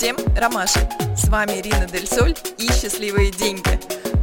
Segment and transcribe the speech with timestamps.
[0.00, 0.88] Всем ромашек!
[1.14, 3.78] С вами Ирина Дель Соль и «Счастливые деньги».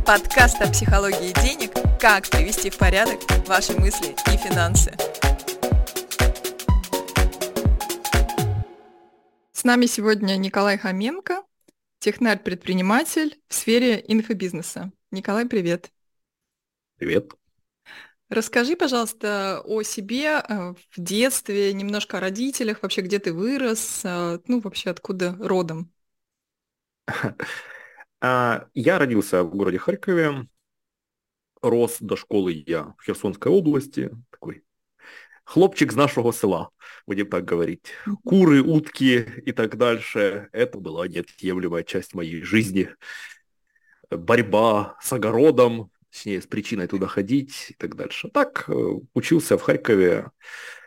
[0.07, 4.91] Подкаст о психологии денег, как привести в порядок ваши мысли и финансы.
[9.51, 11.43] С нами сегодня Николай Хоменко,
[11.99, 14.91] технарь-предприниматель в сфере инфобизнеса.
[15.11, 15.91] Николай, привет.
[16.97, 17.33] Привет.
[18.29, 24.39] Расскажи, пожалуйста, о себе э, в детстве, немножко о родителях, вообще где ты вырос, э,
[24.47, 25.91] ну вообще откуда родом?
[28.21, 30.47] А, я родился в городе Харькове,
[31.61, 34.63] рос до школы я в Херсонской области, такой
[35.43, 36.71] хлопчик с нашего села,
[37.07, 37.93] будем так говорить.
[38.23, 42.89] Куры, утки и так дальше, это была неотъемлемая часть моей жизни.
[44.09, 48.29] Борьба с огородом, точнее, с причиной туда ходить и так дальше.
[48.29, 48.73] Так, э,
[49.13, 50.31] учился в Харькове,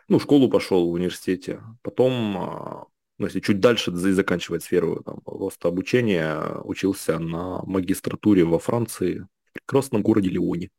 [0.09, 1.61] ну, школу пошел в университете.
[1.81, 2.85] Потом, а,
[3.17, 9.53] ну, если чуть дальше заканчивать сферу там, роста обучения, учился на магистратуре во Франции, в
[9.53, 10.69] прекрасном городе Лионе.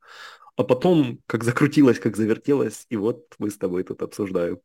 [0.56, 4.58] А потом, как закрутилось, как завертелось, и вот мы с тобой тут обсуждаем.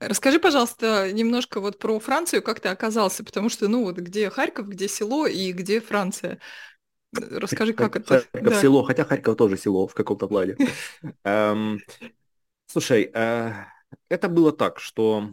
[0.00, 4.68] Расскажи, пожалуйста, немножко вот про Францию, как ты оказался, потому что, ну, вот где Харьков,
[4.68, 6.40] где село и где Франция.
[7.12, 8.24] Расскажи, как это?
[8.32, 10.56] Харьков село, хотя Харьков тоже село в каком-то плане.
[11.24, 11.80] Эм,
[12.66, 13.52] слушай, э,
[14.08, 15.30] это было так, что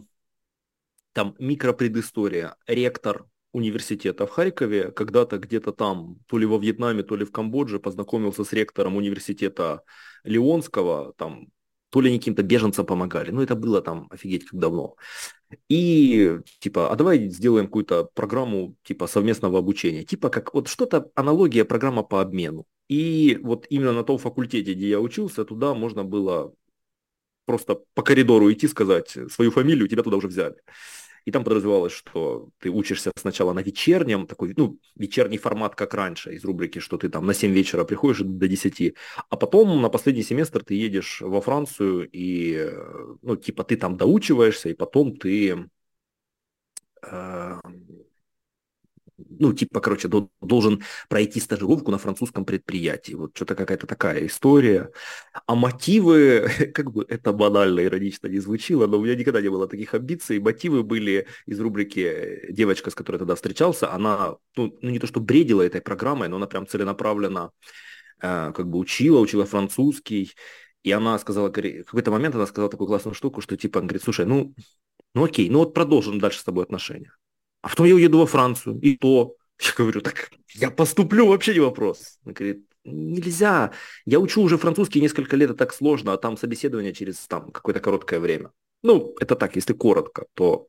[1.12, 2.56] там микропредыстория.
[2.66, 7.80] Ректор университета в Харькове когда-то где-то там, то ли во Вьетнаме, то ли в Камбодже,
[7.80, 9.82] познакомился с ректором университета
[10.22, 11.48] Леонского, там
[11.90, 13.30] то ли они каким-то беженцам помогали.
[13.30, 14.96] Ну, это было там офигеть как давно.
[15.68, 20.04] И типа, а давай сделаем какую-то программу типа совместного обучения.
[20.04, 22.66] Типа как вот что-то аналогия программа по обмену.
[22.88, 26.52] И вот именно на том факультете, где я учился, туда можно было
[27.44, 30.56] просто по коридору идти, сказать свою фамилию, тебя туда уже взяли.
[31.30, 36.34] И там подразумевалось, что ты учишься сначала на вечернем, такой, ну, вечерний формат, как раньше,
[36.34, 38.96] из рубрики, что ты там на 7 вечера приходишь до 10,
[39.28, 42.68] а потом на последний семестр ты едешь во Францию и,
[43.22, 45.68] ну, типа, ты там доучиваешься, и потом ты
[47.02, 47.60] э,
[49.40, 50.08] ну, типа, короче,
[50.40, 53.14] должен пройти стажировку на французском предприятии.
[53.14, 54.90] Вот что-то какая-то такая история.
[55.46, 59.66] А мотивы, как бы это банально, иронично не звучило, но у меня никогда не было
[59.66, 60.38] таких амбиций.
[60.40, 65.20] Мотивы были из рубрики «Девочка, с которой тогда встречался», она, ну, ну не то что
[65.20, 67.50] бредила этой программой, но она прям целенаправленно
[68.20, 70.32] э, как бы учила, учила французский.
[70.82, 74.02] И она сказала, в какой-то момент она сказала такую классную штуку, что типа, он говорит,
[74.02, 74.54] слушай, ну,
[75.14, 77.12] ну окей, ну вот продолжим дальше с тобой отношения.
[77.62, 79.36] А потом я уеду во Францию, и то.
[79.60, 82.18] Я говорю, так я поступлю, вообще не вопрос.
[82.24, 83.72] Он говорит, нельзя.
[84.06, 87.80] Я учу уже французский несколько лет, это так сложно, а там собеседование через там какое-то
[87.80, 88.52] короткое время.
[88.82, 90.68] Ну, это так, если коротко, то...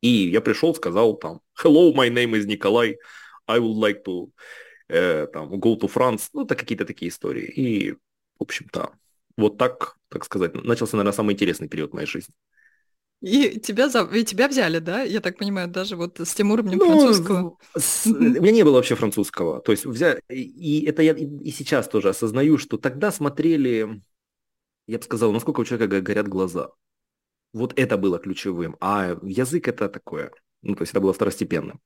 [0.00, 2.98] И я пришел, сказал там, hello, my name is Николай,
[3.46, 4.30] I would like to
[4.88, 6.28] э, там, go to France.
[6.32, 7.44] Ну, это какие-то такие истории.
[7.44, 8.92] И, в общем-то,
[9.36, 12.34] вот так, так сказать, начался, наверное, самый интересный период моей жизни.
[13.20, 14.04] И тебя, за...
[14.04, 15.02] и тебя взяли, да?
[15.02, 17.58] Я так понимаю, даже вот с тем уровнем ну, французского.
[17.76, 18.06] С...
[18.06, 19.60] У меня не было вообще французского.
[19.60, 20.22] То есть взяли...
[20.28, 24.00] И это я и сейчас тоже осознаю, что тогда смотрели,
[24.86, 26.70] я бы сказал, насколько у человека горят глаза.
[27.52, 28.76] Вот это было ключевым.
[28.80, 30.30] А язык это такое.
[30.62, 31.80] Ну, то есть это было второстепенным.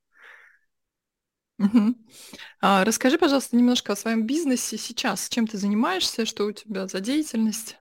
[1.59, 1.95] Угу.
[2.61, 5.29] А, расскажи, пожалуйста, немножко о своем бизнесе сейчас.
[5.31, 7.79] Чем ты занимаешься, что у тебя за деятельность?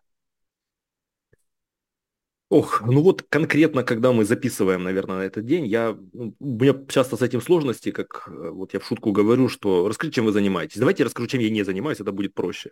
[2.52, 6.76] Ох, ну вот конкретно, когда мы записываем, наверное, на этот день, я, ну, у меня
[6.90, 10.34] часто с этим сложности, как э, вот я в шутку говорю, что расскажите, чем вы
[10.34, 10.78] занимаетесь.
[10.78, 12.72] Давайте я расскажу, чем я не занимаюсь, это будет проще.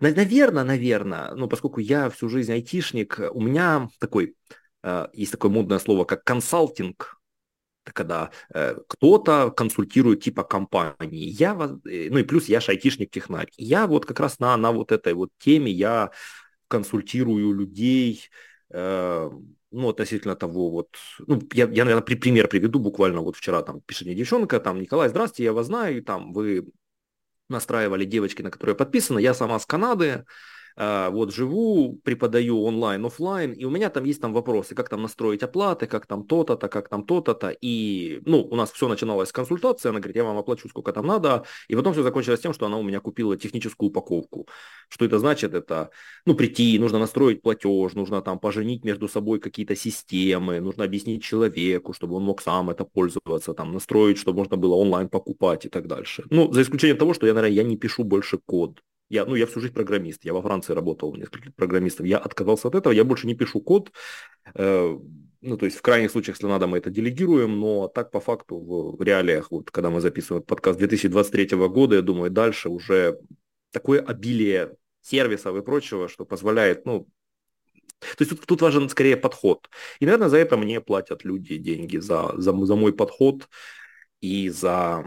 [0.00, 4.34] Наверное, наверное, ну поскольку я всю жизнь айтишник, у меня такой,
[4.82, 7.20] э, есть такое модное слово, как консалтинг,
[7.84, 11.26] когда э, кто-то консультирует типа компании.
[11.26, 13.50] Я, ну и плюс я же айтишник-технарь.
[13.58, 16.12] Я вот как раз на, на вот этой вот теме я
[16.68, 20.96] консультирую людей, Э, ну, относительно того, вот,
[21.26, 23.20] ну, я, я, наверное, при, пример приведу, буквально.
[23.20, 26.68] Вот вчера там пишет мне девчонка, там, Николай, здравствуйте, я вас знаю, и там вы
[27.48, 30.24] настраивали девочки, на которые подписаны, я сама с Канады,
[30.78, 35.42] вот живу, преподаю онлайн, офлайн, и у меня там есть там вопросы, как там настроить
[35.42, 39.32] оплаты, как там то-то, то как там то-то-то, и, ну, у нас все начиналось с
[39.32, 42.66] консультации, она говорит, я вам оплачу сколько там надо, и потом все закончилось тем, что
[42.66, 44.46] она у меня купила техническую упаковку.
[44.88, 45.52] Что это значит?
[45.52, 45.90] Это,
[46.26, 51.92] ну, прийти, нужно настроить платеж, нужно там поженить между собой какие-то системы, нужно объяснить человеку,
[51.92, 55.88] чтобы он мог сам это пользоваться, там, настроить, чтобы можно было онлайн покупать и так
[55.88, 56.24] дальше.
[56.30, 58.80] Ну, за исключением того, что я, наверное, я не пишу больше код.
[59.08, 62.74] Я, ну, я всю жизнь программист, я во Франции работал несколько программистов, я отказался от
[62.74, 63.92] этого, я больше не пишу код,
[64.54, 64.98] э,
[65.40, 68.58] ну, то есть в крайних случаях, если надо, мы это делегируем, но так по факту
[68.98, 73.18] в реалиях, вот когда мы записываем подкаст 2023 года, я думаю, дальше уже
[73.70, 77.08] такое обилие сервисов и прочего, что позволяет, ну,
[78.00, 79.68] то есть тут, тут важен скорее подход.
[79.98, 83.48] И, наверное, за это мне платят люди деньги, за, за, за мой подход
[84.20, 85.04] и за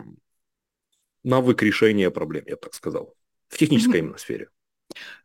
[1.24, 3.16] навык решения проблем, я так сказал.
[3.52, 4.50] В технической именно сфере.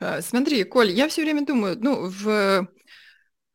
[0.00, 2.68] А, смотри, Коль, я все время думаю, ну, в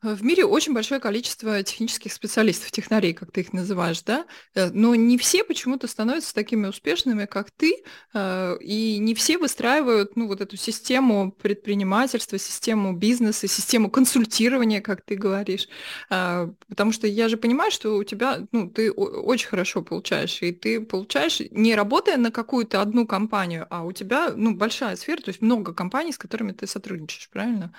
[0.01, 4.25] в мире очень большое количество технических специалистов, технарей, как ты их называешь, да,
[4.55, 7.83] э, но не все почему-то становятся такими успешными, как ты,
[8.13, 15.01] э, и не все выстраивают, ну, вот эту систему предпринимательства, систему бизнеса, систему консультирования, как
[15.01, 15.67] ты говоришь,
[16.09, 20.81] потому что я же понимаю, что у тебя, ну, ты очень хорошо получаешь, и ты
[20.81, 25.41] получаешь, не работая на какую-то одну компанию, а у тебя, ну, большая сфера, то есть
[25.41, 27.73] много компаний, с которыми ты сотрудничаешь, правильно?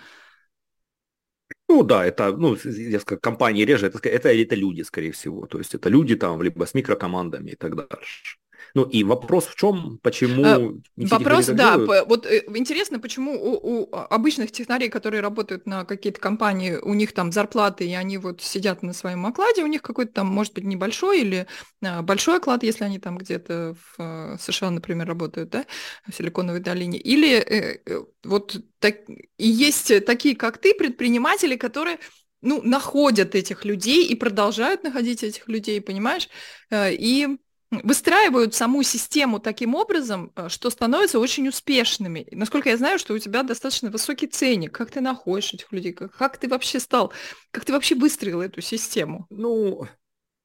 [1.74, 5.46] Ну да, это, ну, я скажу, компании реже, это, это, это люди, скорее всего.
[5.46, 8.36] То есть это люди там, либо с микрокомандами и так дальше.
[8.74, 10.44] Ну и вопрос в чем, почему...
[10.44, 16.20] Э, вопрос, да, вот э, интересно, почему у, у обычных технарей, которые работают на какие-то
[16.20, 20.12] компании, у них там зарплаты, и они вот сидят на своем окладе, у них какой-то
[20.12, 21.46] там, может быть, небольшой или
[21.84, 25.66] а, большой оклад, если они там где-то в э, США, например, работают, да,
[26.08, 31.98] в Силиконовой долине, или э, вот так, и есть такие, как ты, предприниматели, которые
[32.40, 36.28] ну, находят этих людей и продолжают находить этих людей, понимаешь?
[36.72, 37.38] И
[37.82, 42.26] выстраивают саму систему таким образом, э, что становятся очень успешными.
[42.30, 44.72] Насколько я знаю, что у тебя достаточно высокий ценник.
[44.72, 45.92] Как ты находишь этих людей?
[45.92, 47.12] Как, как ты вообще стал?
[47.50, 49.26] Как ты вообще выстроил эту систему?
[49.30, 49.86] Ну,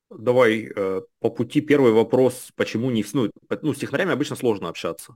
[0.09, 3.06] давай э, по пути первый вопрос, почему не...
[3.13, 3.31] Ну,
[3.62, 5.15] ну, с технарями обычно сложно общаться.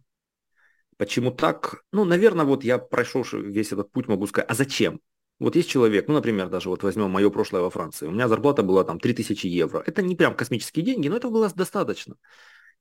[0.98, 1.84] Почему так?
[1.92, 5.00] Ну, наверное, вот я прошел весь этот путь, могу сказать, а зачем?
[5.42, 8.06] Вот есть человек, ну, например, даже вот возьмем мое прошлое во Франции.
[8.06, 9.84] У меня зарплата была там 3000 евро.
[9.88, 12.16] Это не прям космические деньги, но этого было достаточно.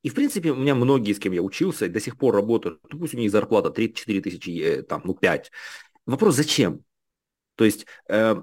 [0.02, 2.98] И, в принципе, у меня многие, с кем я учился, до сих пор работают, ну,
[2.98, 5.50] пусть у них зарплата 3-4 тысячи, э, там, ну, 5.
[6.04, 6.84] Вопрос, зачем?
[7.54, 8.36] То есть, э,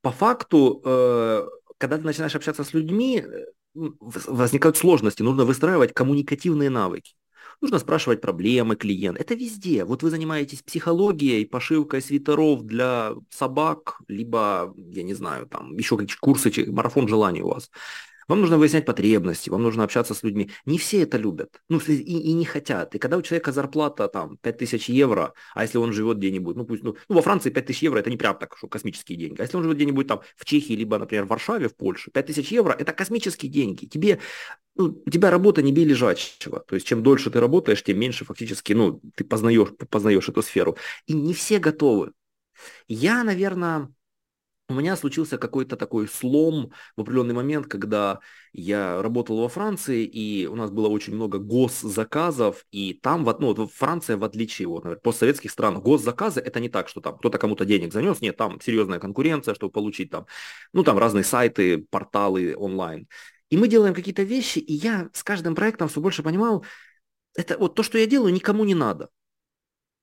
[0.00, 1.48] по факту, э,
[1.78, 7.14] когда ты начинаешь общаться с людьми, э, возникают сложности, нужно выстраивать коммуникативные навыки.
[7.60, 9.20] Нужно спрашивать проблемы клиента.
[9.20, 9.84] Это везде.
[9.84, 16.20] Вот вы занимаетесь психологией, пошивкой свитеров для собак, либо, я не знаю, там еще какие-то
[16.20, 17.70] курсы, марафон желаний у вас.
[18.30, 20.52] Вам нужно выяснять потребности, вам нужно общаться с людьми.
[20.64, 22.94] Не все это любят, ну, и, и не хотят.
[22.94, 26.84] И когда у человека зарплата там 5000 евро, а если он живет где-нибудь, ну, пусть,
[26.84, 29.40] ну, ну во Франции 5000 евро это не прям так, что космические деньги.
[29.40, 32.52] А если он живет где-нибудь там в Чехии, либо, например, в Варшаве, в Польше, 5000
[32.52, 33.86] евро это космические деньги.
[33.86, 34.20] Тебе,
[34.76, 36.60] ну, у тебя работа не бей лежачего.
[36.60, 40.76] То есть чем дольше ты работаешь, тем меньше фактически, ну, ты познаешь, познаешь эту сферу.
[41.06, 42.12] И не все готовы.
[42.86, 43.92] Я, наверное,
[44.70, 48.20] у меня случился какой-то такой слом в определенный момент, когда
[48.52, 53.72] я работал во Франции, и у нас было очень много госзаказов, и там, ну, вот
[53.72, 57.64] Франция, в отличие от, например, постсоветских стран, госзаказы это не так, что там кто-то кому-то
[57.64, 60.26] денег занес, нет, там серьезная конкуренция, чтобы получить там,
[60.72, 63.08] ну, там разные сайты, порталы онлайн.
[63.50, 66.64] И мы делаем какие-то вещи, и я с каждым проектом все больше понимал,
[67.34, 69.10] это вот то, что я делаю, никому не надо.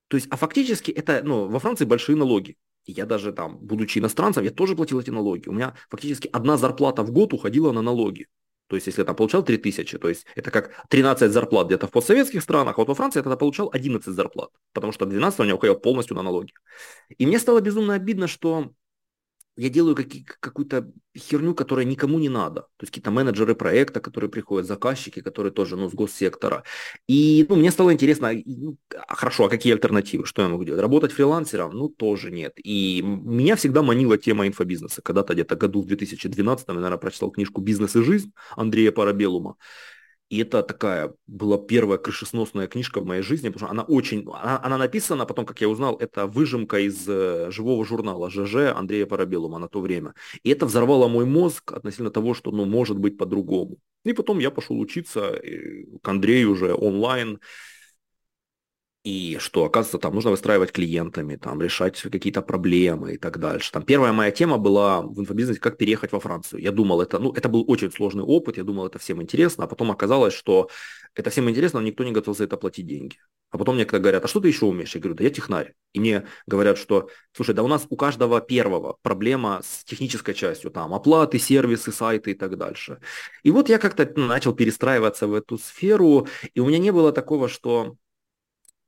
[0.08, 2.56] То есть, а фактически это, ну, во Франции большие налоги.
[2.90, 5.48] Я даже там, будучи иностранцем, я тоже платил эти налоги.
[5.48, 8.26] У меня фактически одна зарплата в год уходила на налоги.
[8.68, 11.90] То есть, если я там получал 3000, то есть это как 13 зарплат где-то в
[11.90, 15.44] постсоветских странах, а вот во Франции я тогда получал 11 зарплат, потому что 12 у
[15.44, 16.52] меня уходил полностью на налоги.
[17.16, 18.72] И мне стало безумно обидно, что
[19.58, 19.96] я делаю
[20.40, 22.62] какую-то херню, которая никому не надо.
[22.62, 26.62] То есть какие-то менеджеры проекта, которые приходят, заказчики, которые тоже ну, с госсектора.
[27.08, 28.76] И ну, мне стало интересно, ну,
[29.08, 30.26] а хорошо, а какие альтернативы?
[30.26, 30.80] Что я могу делать?
[30.80, 31.72] Работать фрилансером?
[31.72, 32.52] Ну, тоже нет.
[32.56, 35.02] И меня всегда манила тема инфобизнеса.
[35.02, 39.56] Когда-то где-то году в 2012 я, наверное, прочитал книжку «Бизнес и жизнь» Андрея Парабелума.
[40.30, 44.60] И это такая была первая крышесносная книжка в моей жизни, потому что она очень, она,
[44.62, 49.58] она написана, потом, как я узнал, это выжимка из э, живого журнала ЖЖ Андрея Парабелума
[49.58, 50.14] на то время.
[50.42, 53.78] И это взорвало мой мозг относительно того, что, ну, может быть по-другому.
[54.04, 57.40] И потом я пошел учиться э, к Андрею уже онлайн,
[59.04, 63.72] и что, оказывается, там нужно выстраивать клиентами, там, решать какие-то проблемы и так дальше.
[63.72, 66.60] Там первая моя тема была в инфобизнесе, как переехать во Францию.
[66.60, 69.66] Я думал, это, ну, это был очень сложный опыт, я думал, это всем интересно, а
[69.66, 70.68] потом оказалось, что
[71.14, 73.16] это всем интересно, но никто не готов за это платить деньги.
[73.50, 74.94] А потом мне когда говорят, а что ты еще умеешь?
[74.94, 75.74] Я говорю, да я технарь.
[75.94, 80.70] И мне говорят, что, слушай, да у нас у каждого первого проблема с технической частью,
[80.70, 83.00] там, оплаты, сервисы, сайты и так дальше.
[83.42, 87.48] И вот я как-то начал перестраиваться в эту сферу, и у меня не было такого,
[87.48, 87.96] что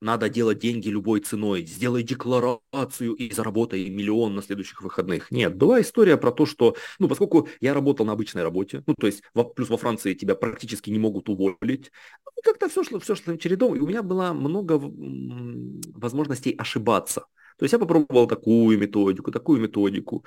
[0.00, 5.30] надо делать деньги любой ценой, сделай декларацию и заработай миллион на следующих выходных.
[5.30, 9.06] Нет, была история про то, что, ну, поскольку я работал на обычной работе, ну, то
[9.06, 11.90] есть, во, плюс во Франции тебя практически не могут уволить,
[12.24, 14.80] ну, как-то все шло, все шло чередом, и у меня было много
[15.94, 17.26] возможностей ошибаться.
[17.60, 20.24] То есть я попробовал такую методику, такую методику.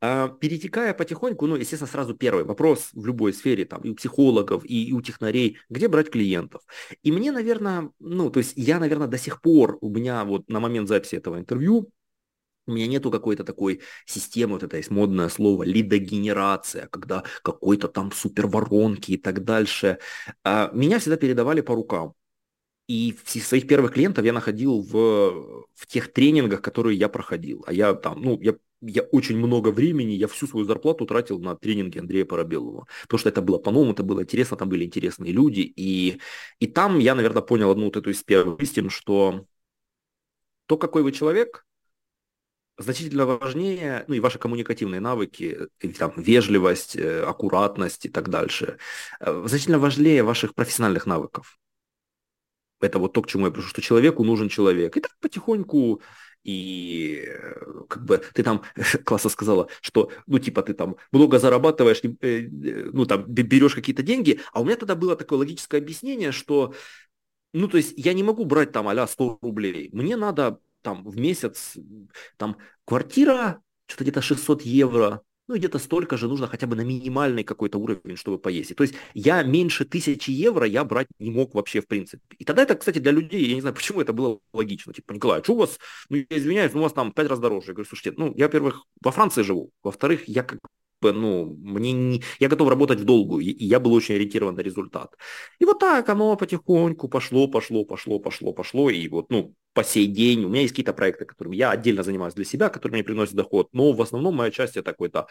[0.00, 4.64] А, перетекая потихоньку, ну, естественно, сразу первый вопрос в любой сфере, там, и у психологов,
[4.64, 6.62] и, и у технарей, где брать клиентов.
[7.02, 10.58] И мне, наверное, ну, то есть я, наверное, до сих пор, у меня вот на
[10.58, 11.90] момент записи этого интервью,
[12.66, 18.10] у меня нету какой-то такой системы, вот это есть модное слово, лидогенерация, когда какой-то там
[18.10, 19.98] супер воронки и так дальше.
[20.44, 22.14] А, меня всегда передавали по рукам.
[22.90, 27.64] И своих первых клиентов я находил в, в тех тренингах, которые я проходил.
[27.66, 31.56] А я там, ну, я, я очень много времени, я всю свою зарплату тратил на
[31.56, 32.86] тренинги Андрея Парабелова.
[33.02, 35.60] Потому что это было по-новому, это было интересно, там были интересные люди.
[35.60, 36.20] И,
[36.58, 39.46] и там я, наверное, понял одну вот эту из первых истин, что
[40.66, 41.64] то, какой вы человек,
[42.76, 48.76] значительно важнее, ну и ваши коммуникативные навыки, и, там, вежливость, э, аккуратность и так дальше,
[49.20, 51.59] э, значительно важнее ваших профессиональных навыков
[52.80, 54.96] это вот то, к чему я пришел, что человеку нужен человек.
[54.96, 56.00] И так потихоньку
[56.42, 58.62] и э, как бы ты там
[59.04, 64.02] классно сказала, что ну типа ты там много зарабатываешь, э, э, ну там берешь какие-то
[64.02, 66.74] деньги, а у меня тогда было такое логическое объяснение, что
[67.52, 71.18] ну то есть я не могу брать там а 100 рублей, мне надо там в
[71.18, 71.76] месяц
[72.38, 72.56] там
[72.86, 77.78] квартира, что-то где-то 600 евро, ну, где-то столько же нужно хотя бы на минимальный какой-то
[77.78, 78.74] уровень, чтобы поесть.
[78.76, 82.22] То есть я меньше тысячи евро я брать не мог вообще в принципе.
[82.38, 84.92] И тогда это, кстати, для людей, я не знаю, почему это было логично.
[84.92, 87.40] Типа, Николай, а что у вас, ну, я извиняюсь, но у вас там пять раз
[87.40, 87.68] дороже.
[87.68, 90.60] Я говорю, слушайте, ну, я, во-первых, во Франции живу, во-вторых, я как
[91.02, 92.22] ну, мне не...
[92.38, 95.16] я готов работать в долгую, и я был очень ориентирован на результат.
[95.58, 100.06] И вот так оно потихоньку пошло, пошло, пошло, пошло, пошло, и вот, ну, по сей
[100.06, 103.34] день у меня есть какие-то проекты, которыми я отдельно занимаюсь для себя, которые мне приносят
[103.34, 105.26] доход, но в основном моя часть это какой-то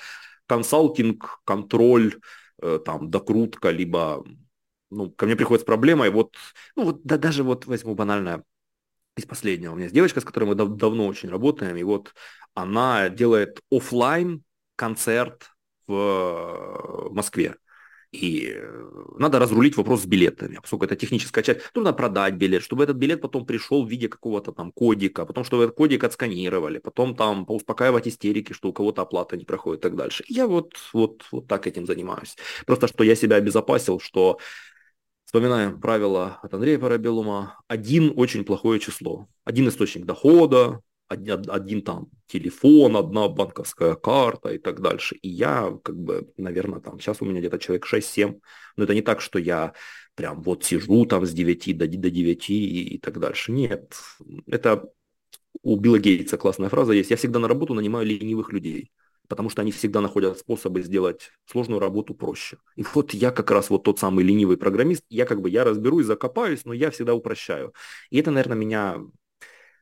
[0.47, 2.15] консалтинг, контроль,
[2.61, 4.25] э, там, докрутка, либо,
[4.89, 6.35] ну, ко мне приходит с проблемой, вот,
[6.75, 8.43] ну, вот, да, даже вот возьму банальное
[9.15, 9.73] из последнего.
[9.73, 12.13] У меня есть девочка, с которой мы дав- давно очень работаем, и вот
[12.53, 14.43] она делает офлайн
[14.75, 15.51] концерт
[15.89, 17.55] в Москве.
[18.11, 18.55] И
[19.19, 21.61] надо разрулить вопрос с билетами, поскольку это техническая часть.
[21.75, 25.65] Нужно продать билет, чтобы этот билет потом пришел в виде какого-то там кодика, потом, чтобы
[25.65, 29.95] этот кодик отсканировали, потом там поуспокаивать истерики, что у кого-то оплата не проходит и так
[29.95, 30.23] дальше.
[30.27, 32.35] Я вот, вот, вот так этим занимаюсь.
[32.65, 34.39] Просто, что я себя обезопасил, что
[35.29, 37.61] Вспоминаем правило от Андрея Парабеллума.
[37.67, 39.27] Один очень плохое число.
[39.43, 45.15] Один источник дохода, один, там телефон, одна банковская карта и так дальше.
[45.15, 48.39] И я, как бы, наверное, там, сейчас у меня где-то человек 6-7,
[48.77, 49.73] но это не так, что я
[50.15, 53.51] прям вот сижу там с 9 до, до 9 и, и так дальше.
[53.51, 53.95] Нет,
[54.47, 54.89] это
[55.63, 57.09] у Билла Гейтса классная фраза есть.
[57.09, 58.91] Я всегда на работу нанимаю ленивых людей,
[59.27, 62.57] потому что они всегда находят способы сделать сложную работу проще.
[62.75, 66.05] И вот я как раз вот тот самый ленивый программист, я как бы, я разберусь,
[66.05, 67.73] закопаюсь, но я всегда упрощаю.
[68.09, 68.97] И это, наверное, меня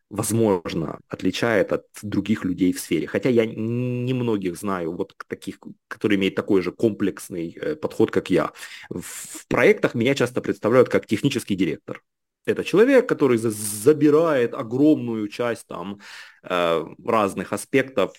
[0.09, 3.07] возможно, отличает от других людей в сфере.
[3.07, 8.51] Хотя я немногих знаю, вот таких, которые имеют такой же комплексный э, подход, как я.
[8.89, 12.01] В проектах меня часто представляют как технический директор.
[12.45, 15.99] Это человек, который забирает огромную часть там
[16.43, 18.13] э, разных аспектов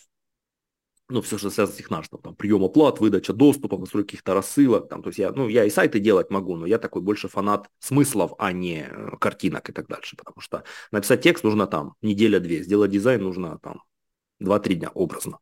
[1.10, 5.02] ну, все, что связано с технарством, там, прием оплат, выдача доступа, настройки каких-то рассылок, там,
[5.02, 8.32] то есть я, ну, я и сайты делать могу, но я такой больше фанат смыслов,
[8.38, 12.90] а не э, картинок и так дальше, потому что написать текст нужно там неделя-две, сделать
[12.90, 13.82] дизайн нужно там
[14.42, 15.38] 2-3 дня образно.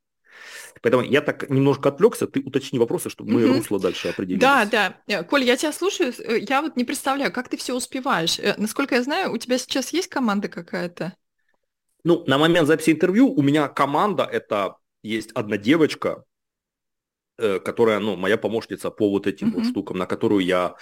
[0.82, 3.58] Поэтому я так немножко отвлекся, ты уточни вопросы, чтобы мы угу.
[3.58, 4.40] русло дальше определили.
[4.40, 4.96] Да, да.
[5.08, 8.38] Э, Коль, я тебя слушаю, э, я вот не представляю, как ты все успеваешь.
[8.56, 11.16] Насколько я знаю, у тебя сейчас есть команда какая-то?
[12.04, 14.76] Ну, на момент записи интервью у меня команда это
[15.06, 16.24] есть одна девочка,
[17.38, 19.54] э, которая, ну, моя помощница по вот этим mm-hmm.
[19.54, 20.76] вот штукам, на которую я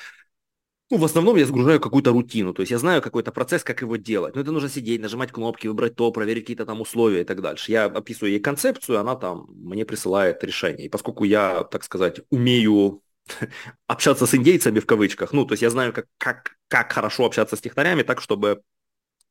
[0.90, 3.96] ну, в основном я загружаю какую-то рутину, то есть я знаю какой-то процесс, как его
[3.96, 4.34] делать.
[4.34, 7.72] Но это нужно сидеть, нажимать кнопки, выбрать то, проверить какие-то там условия и так дальше.
[7.72, 10.86] Я описываю ей концепцию, она там мне присылает решение.
[10.86, 13.02] И поскольку я, так сказать, умею
[13.86, 17.56] общаться с индейцами в кавычках, ну, то есть я знаю, как, как, как хорошо общаться
[17.56, 18.62] с технарями, так, чтобы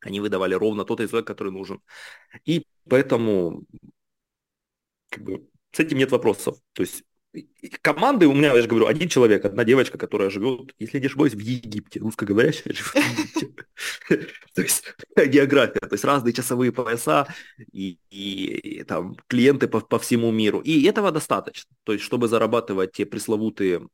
[0.02, 1.82] они выдавали ровно тот результат, который нужен.
[2.46, 3.64] И поэтому
[5.14, 6.58] как бы, с этим нет вопросов.
[6.74, 7.04] То есть
[7.82, 11.34] команды у меня, я же говорю, один человек, одна девочка, которая живет, если не ошибаюсь,
[11.34, 13.54] в Египте, русскоговорящая живет в Египте.
[14.54, 14.84] То есть
[15.16, 17.28] география, то есть разные часовые пояса
[17.72, 20.60] и, там клиенты по, по всему миру.
[20.60, 21.76] И этого достаточно.
[21.84, 23.88] То есть чтобы зарабатывать те пресловутые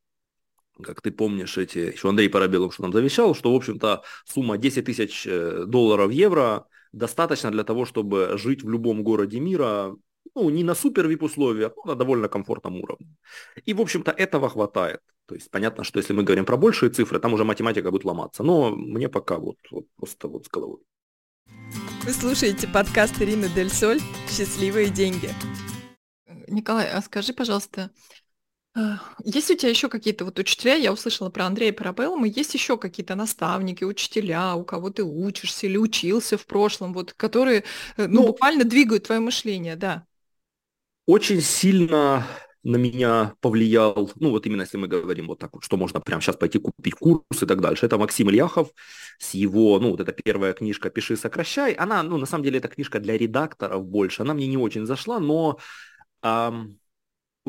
[0.82, 4.86] как ты помнишь, эти, еще Андрей Парабелов что нам завещал, что, в общем-то, сумма 10
[4.86, 9.96] тысяч э, долларов евро достаточно для того, чтобы жить в любом городе мира,
[10.36, 13.16] ну, не на супер вип условиях, но на довольно комфортном уровне.
[13.66, 15.02] И, в общем-то, этого хватает.
[15.26, 18.44] То есть понятно, что если мы говорим про большие цифры, там уже математика будет ломаться.
[18.44, 20.80] Но мне пока вот, вот просто вот с головой.
[22.04, 24.00] Вы слушаете подкаст Ирины Дель Соль
[24.30, 25.30] «Счастливые деньги».
[26.48, 27.92] Николай, а скажи, пожалуйста,
[29.24, 33.16] есть у тебя еще какие-то вот учителя, я услышала про Андрея Парабеллума, есть еще какие-то
[33.16, 37.64] наставники, учителя, у кого ты учишься или учился в прошлом, вот, которые
[37.98, 40.06] э, ну, ну, буквально двигают твое мышление, да?
[41.10, 42.24] Очень сильно
[42.62, 46.22] на меня повлиял, ну вот именно если мы говорим вот так вот, что можно прямо
[46.22, 48.70] сейчас пойти купить курс и так дальше, это Максим Ильяхов
[49.18, 52.68] с его, ну вот эта первая книжка «Пиши, сокращай», она, ну на самом деле эта
[52.68, 55.58] книжка для редакторов больше, она мне не очень зашла, но
[56.22, 56.78] эм,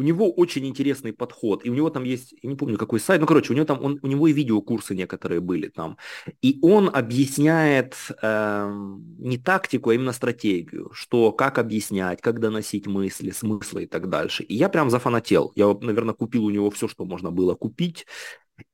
[0.01, 3.21] у него очень интересный подход, и у него там есть, я не помню какой сайт,
[3.21, 5.99] ну короче, у него там, он, у него и видеокурсы некоторые были там,
[6.41, 8.73] и он объясняет э,
[9.19, 14.43] не тактику, а именно стратегию, что как объяснять, как доносить мысли, смыслы и так дальше.
[14.43, 18.07] И я прям зафанател, я, наверное, купил у него все, что можно было купить,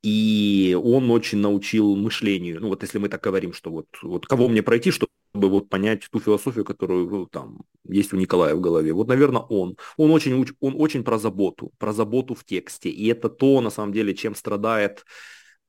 [0.03, 2.61] и он очень научил мышлению.
[2.61, 6.09] Ну вот если мы так говорим, что вот, вот кого мне пройти, чтобы вот понять
[6.11, 8.93] ту философию, которую ну, там есть у Николая в голове.
[8.93, 9.77] Вот, наверное, он.
[9.97, 12.91] Он очень, он очень про заботу, про заботу в тексте.
[12.91, 15.05] И это то, на самом деле, чем страдает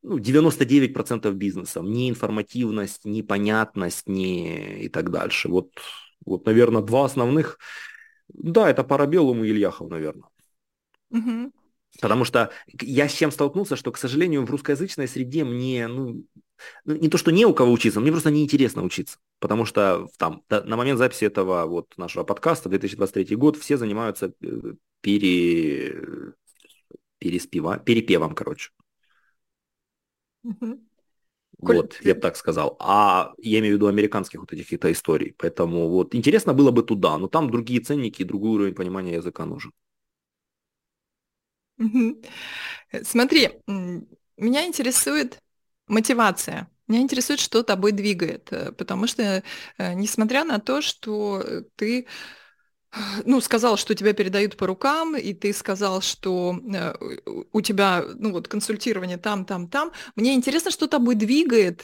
[0.02, 1.82] ну, 99% бизнеса.
[1.82, 5.50] Ни информативность, ни понятность, ни и так дальше.
[5.50, 5.72] Вот,
[6.26, 7.60] вот, наверное, два основных.
[8.30, 10.30] Да, это Парабеллум и Ильяхов, наверное.
[11.12, 11.52] Угу.
[12.00, 12.52] Потому что
[12.82, 16.24] я с чем столкнулся, что, к сожалению, в русскоязычной среде мне, ну,
[16.86, 19.18] ну, не то, что не у кого учиться, мне просто неинтересно учиться.
[19.40, 24.74] Потому что там, на момент записи этого вот нашего подкаста, 2023 год, все занимаются э,
[25.02, 26.34] пере...
[27.20, 27.78] переспева...
[27.78, 28.72] перепевом, короче.
[30.44, 30.80] Угу.
[31.60, 32.08] Вот, Коль...
[32.08, 32.76] я бы так сказал.
[32.80, 35.34] А я имею в виду американских вот этих каких-то историй.
[35.38, 39.46] Поэтому вот интересно было бы туда, но там другие ценники и другой уровень понимания языка
[39.46, 39.72] нужен.
[43.04, 43.52] Смотри,
[44.38, 45.40] меня интересует
[45.88, 46.70] мотивация.
[46.88, 49.44] Меня интересует, что тобой двигает, э, потому что,
[49.78, 51.44] э, несмотря на то, что
[51.76, 52.08] ты
[53.26, 56.94] ну, сказал, что тебя передают по рукам, и ты сказал, что э,
[57.52, 59.92] у тебя, ну, вот, консультирование там, там, там.
[60.16, 61.84] Мне интересно, что тобой двигает,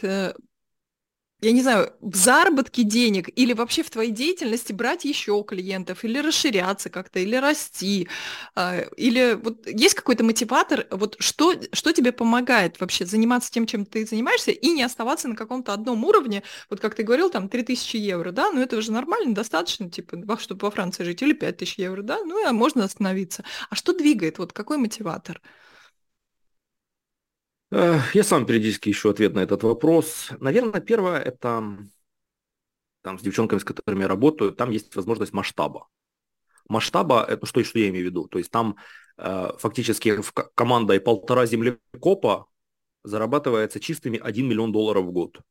[1.43, 6.17] я не знаю, в заработке денег или вообще в твоей деятельности брать еще клиентов, или
[6.19, 8.07] расширяться как-то, или расти,
[8.55, 13.85] а, или вот есть какой-то мотиватор, вот что, что тебе помогает вообще заниматься тем, чем
[13.85, 17.97] ты занимаешься, и не оставаться на каком-то одном уровне, вот как ты говорил, там 3000
[17.97, 22.01] евро, да, ну это уже нормально, достаточно, типа, чтобы во Франции жить, или 5000 евро,
[22.01, 23.43] да, ну и можно остановиться.
[23.69, 25.41] А что двигает, вот какой мотиватор?
[27.73, 30.29] Я сам периодически ищу ответ на этот вопрос.
[30.39, 31.63] Наверное, первое– это
[33.01, 35.87] там, с девчонками, с которыми я работаю, там есть возможность масштаба.
[36.69, 38.27] Масштаба– это что, что я имею в виду?
[38.27, 38.75] То есть там
[39.17, 40.19] э, фактически
[40.53, 42.45] командой полтора землекопа
[43.03, 45.41] зарабатывается чистыми 1 миллион долларов в год.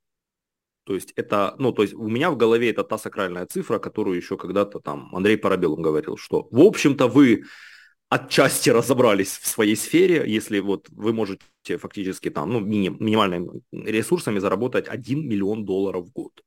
[0.85, 4.17] То есть это, ну, то есть у меня в голове это та сакральная цифра, которую
[4.17, 7.45] еще когда-то там Андрей Парабелов говорил, что в общем-то вы
[8.13, 14.39] отчасти разобрались в своей сфере, если вот вы можете фактически там, ну, мини, минимальными ресурсами
[14.39, 16.45] заработать 1 миллион долларов в год.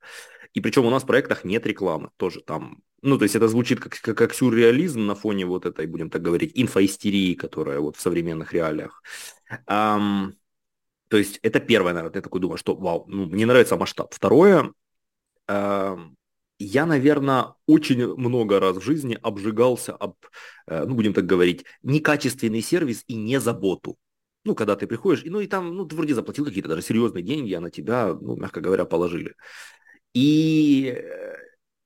[0.53, 3.79] И причем у нас в проектах нет рекламы, тоже там, ну, то есть это звучит
[3.79, 8.01] как, как, как сюрреализм на фоне вот этой, будем так говорить, инфоистерии, которая вот в
[8.01, 9.01] современных реалиях.
[9.67, 10.33] Um,
[11.07, 14.13] то есть это первое, наверное, я такой думаю, что вау, ну, мне нравится масштаб.
[14.13, 14.71] Второе,
[16.59, 20.15] я, наверное, очень много раз в жизни обжигался об,
[20.67, 23.97] э, ну, будем так говорить, некачественный сервис и не заботу.
[24.45, 27.23] Ну, когда ты приходишь, и, ну, и там, ну, ты вроде заплатил какие-то даже серьезные
[27.23, 29.35] деньги, а на тебя, ну, мягко говоря, положили.
[30.13, 31.35] И э,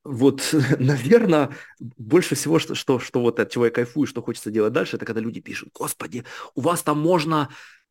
[0.04, 4.72] вот, наверное, больше всего, что, что, что вот от чего я кайфую, что хочется делать
[4.72, 7.48] дальше, это когда люди пишут, господи, у вас там можно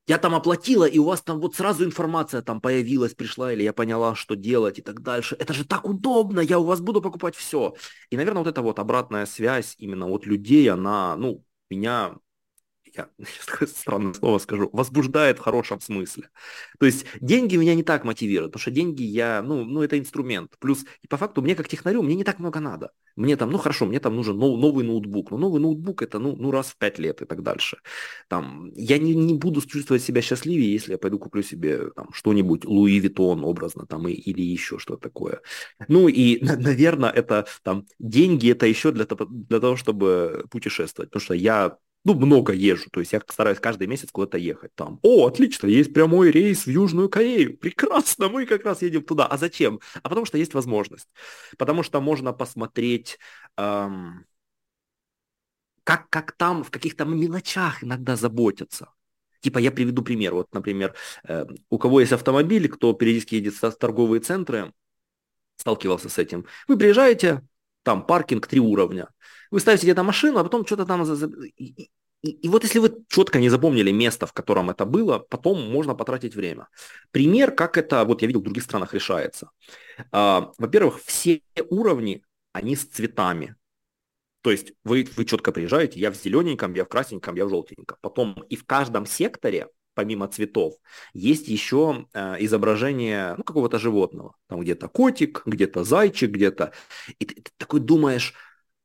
[0.07, 3.73] я там оплатила, и у вас там вот сразу информация там появилась, пришла, или я
[3.73, 5.35] поняла, что делать и так дальше.
[5.39, 7.75] Это же так удобно, я у вас буду покупать все.
[8.09, 12.15] И, наверное, вот эта вот обратная связь именно от людей, она, ну, меня
[12.95, 13.09] я
[13.67, 16.29] странное слово скажу, возбуждает в хорошем смысле.
[16.79, 20.55] То есть деньги меня не так мотивируют, потому что деньги я, ну, ну это инструмент.
[20.59, 22.91] Плюс, и по факту, мне как технарю, мне не так много надо.
[23.15, 26.35] Мне там, ну хорошо, мне там нужен нов, новый ноутбук, но новый ноутбук это, ну,
[26.37, 27.79] ну раз в пять лет и так дальше.
[28.29, 32.65] Там, я не, не буду чувствовать себя счастливее, если я пойду куплю себе там что-нибудь
[32.65, 35.41] Louis Vuitton образно там и, или еще что-то такое.
[35.87, 41.33] Ну и, наверное, это там деньги это еще для, для того, чтобы путешествовать, потому что
[41.33, 44.99] я ну, много езжу, то есть я стараюсь каждый месяц куда-то ехать там.
[45.03, 49.25] О, отлично, есть прямой рейс в Южную Корею, прекрасно, мы как раз едем туда.
[49.25, 49.79] А зачем?
[50.01, 51.09] А потому что есть возможность,
[51.57, 53.19] потому что можно посмотреть,
[53.57, 54.25] эм,
[55.83, 58.93] как, как там в каких-то мелочах иногда заботятся.
[59.41, 60.33] Типа я приведу пример.
[60.33, 60.93] Вот, например,
[61.27, 64.73] э, у кого есть автомобиль, кто периодически едет в торговые центры,
[65.55, 66.45] сталкивался с этим.
[66.67, 67.41] Вы приезжаете,
[67.89, 69.07] там паркинг три уровня.
[69.49, 71.03] Вы ставите где-то машину, а потом что-то там...
[71.57, 71.89] И,
[72.21, 75.95] и, и вот если вы четко не запомнили место, в котором это было, потом можно
[75.95, 76.67] потратить время.
[77.09, 79.49] Пример, как это, вот я видел, в других странах решается.
[80.11, 82.21] А, во-первых, все уровни,
[82.53, 83.55] они с цветами.
[84.41, 87.97] То есть вы, вы четко приезжаете, я в зелененьком, я в красненьком, я в желтеньком.
[88.01, 89.67] Потом и в каждом секторе,
[89.99, 90.75] помимо цветов,
[91.13, 94.33] есть еще э, изображение ну, какого-то животного.
[94.47, 96.71] Там где-то котик, где-то зайчик, где-то.
[97.19, 98.33] И ты, ты такой думаешь,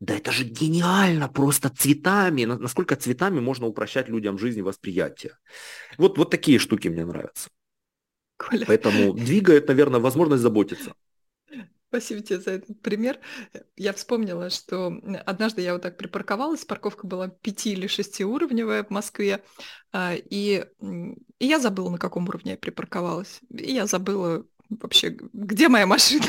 [0.01, 2.47] да это же гениально, просто цветами.
[2.47, 5.39] Насколько цветами можно упрощать людям жизнь и восприятие.
[5.99, 7.49] Вот, вот такие штуки мне нравятся.
[8.37, 8.65] Коля.
[8.67, 10.95] Поэтому двигает, наверное, возможность заботиться.
[11.95, 13.21] Спасибо тебе за этот пример.
[13.77, 14.93] Я вспомнила, что
[15.27, 19.45] однажды я вот так припарковалась, парковка была пяти или шестиуровневая в Москве,
[19.93, 20.67] а, и,
[21.39, 23.39] и я забыла, на каком уровне я припарковалась.
[23.49, 26.27] И я забыла вообще, где моя машина.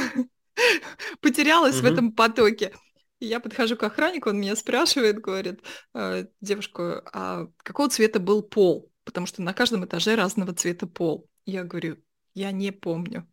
[1.19, 2.71] Потерялась в этом потоке.
[3.19, 5.61] Я подхожу к охраннику, он меня спрашивает, говорит,
[5.95, 8.91] «А, девушка, а какого цвета был пол?
[9.03, 11.27] Потому что на каждом этаже разного цвета пол.
[11.47, 11.97] Я говорю,
[12.35, 13.27] я не помню.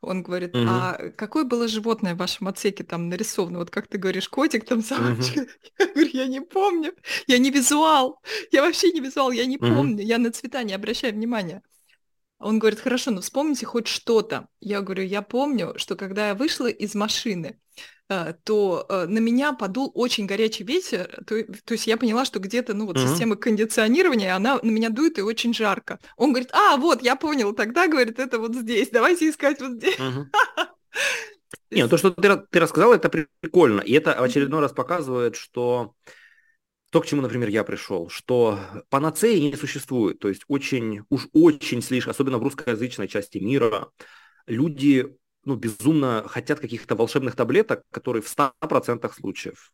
[0.00, 0.64] Он говорит, угу.
[0.68, 3.58] а какое было животное в вашем отсеке там нарисовано?
[3.58, 5.40] Вот как ты говоришь, котик там, собачка.
[5.40, 5.48] Угу.
[5.78, 6.92] Я говорю, я не помню.
[7.26, 8.20] Я не визуал.
[8.52, 9.66] Я вообще не визуал, я не угу.
[9.66, 10.04] помню.
[10.04, 11.62] Я на цвета не обращаю внимания.
[12.38, 14.48] Он говорит, хорошо, ну вспомните хоть что-то.
[14.60, 17.58] Я говорю, я помню, что когда я вышла из машины,
[18.10, 22.38] э, то э, на меня подул очень горячий ветер, то, то есть я поняла, что
[22.38, 23.08] где-то, ну вот uh-huh.
[23.08, 25.98] система кондиционирования, она на меня дует и очень жарко.
[26.16, 29.98] Он говорит, а, вот, я понял, тогда, говорит, это вот здесь, давайте искать вот здесь.
[29.98, 30.26] Uh-huh.
[31.70, 35.94] Нет, то, что ты, ты рассказал, это прикольно, и это в очередной раз показывает, что
[36.96, 40.18] то, к чему, например, я пришел, что панацеи не существует.
[40.18, 43.90] То есть очень, уж очень слишком, особенно в русскоязычной части мира,
[44.46, 49.72] люди ну, безумно хотят каких-то волшебных таблеток, которые в 100% случаев.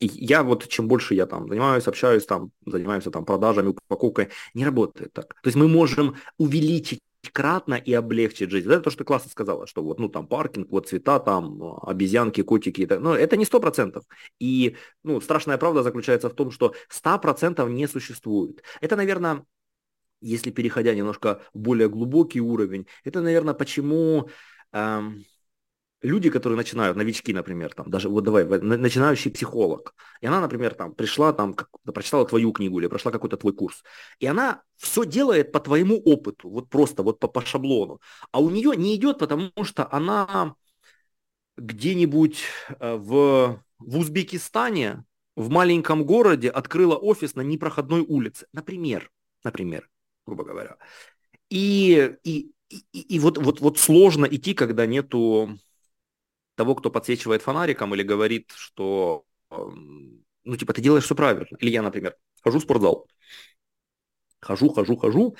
[0.00, 4.64] И я вот, чем больше я там занимаюсь, общаюсь, там, занимаемся там продажами, упаковкой, не
[4.64, 5.34] работает так.
[5.34, 6.98] То есть мы можем увеличить
[7.30, 8.68] кратно и облегчить жизнь.
[8.68, 12.42] Это то, что ты классно сказала, что вот, ну, там, паркинг, вот цвета, там, обезьянки,
[12.42, 14.04] котики, но это не сто процентов.
[14.38, 18.62] И, ну, страшная правда заключается в том, что ста процентов не существует.
[18.80, 19.44] Это, наверное,
[20.20, 24.28] если переходя немножко в более глубокий уровень, это, наверное, почему
[24.72, 25.24] эм,
[26.02, 30.94] люди, которые начинают, новички, например, там, даже вот давай, начинающий психолог, и она, например, там,
[30.94, 33.82] пришла, там, как, прочитала твою книгу или прошла какой-то твой курс,
[34.18, 38.50] и она все делает по твоему опыту, вот просто, вот по, по шаблону, а у
[38.50, 40.54] нее не идет, потому что она
[41.56, 42.42] где-нибудь
[42.78, 45.04] э, в, в Узбекистане,
[45.34, 49.10] в маленьком городе открыла офис на непроходной улице, например,
[49.44, 49.88] например,
[50.26, 50.76] грубо говоря.
[51.50, 55.58] И, и, и, и вот, вот, вот сложно идти, когда нету
[56.56, 61.46] того, кто подсвечивает фонариком или говорит, что, ну, типа, ты делаешь все правильно.
[61.60, 63.08] Или я, например, хожу в спортзал,
[64.40, 65.36] хожу, хожу, хожу,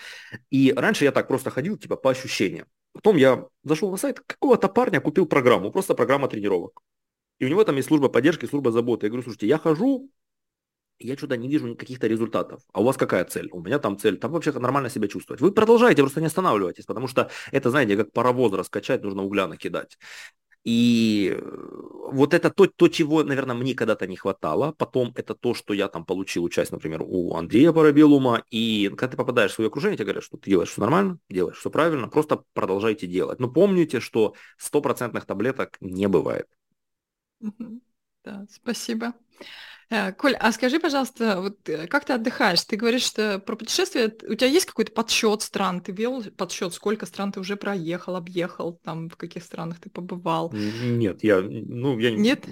[0.51, 2.67] и раньше я так просто ходил, типа, по ощущениям.
[2.93, 6.81] Потом я зашел на сайт какого-то парня, купил программу, просто программа тренировок.
[7.39, 9.07] И у него там есть служба поддержки, служба заботы.
[9.07, 10.11] Я говорю, слушайте, я хожу,
[10.99, 12.63] я что-то не вижу каких-то результатов.
[12.73, 13.51] А у вас какая цель?
[13.53, 15.43] У меня там цель, там вообще нормально себя чувствовать.
[15.43, 19.99] Вы продолжаете, просто не останавливайтесь, потому что это, знаете, как паровоз раскачать, нужно угля накидать.
[20.67, 21.41] И э,
[22.13, 24.73] вот это то, то, чего, наверное, мне когда-то не хватало.
[24.73, 28.43] Потом это то, что я там получил участь, например, у Андрея Парабелума.
[28.51, 31.59] И когда ты попадаешь в свое окружение, тебе говорят, что ты делаешь все нормально, делаешь
[31.59, 33.39] все правильно, просто продолжайте делать.
[33.39, 36.49] Но помните, что стопроцентных таблеток не бывает.
[38.25, 39.15] Да, спасибо.
[39.89, 42.63] Э, Коль, а скажи, пожалуйста, вот э, как ты отдыхаешь?
[42.65, 45.81] Ты говоришь, что про путешествия, у тебя есть какой-то подсчет стран?
[45.81, 50.53] Ты вел подсчет, сколько стран ты уже проехал, объехал, там, в каких странах ты побывал?
[50.53, 52.11] Нет, я, ну, я...
[52.11, 52.47] Нет?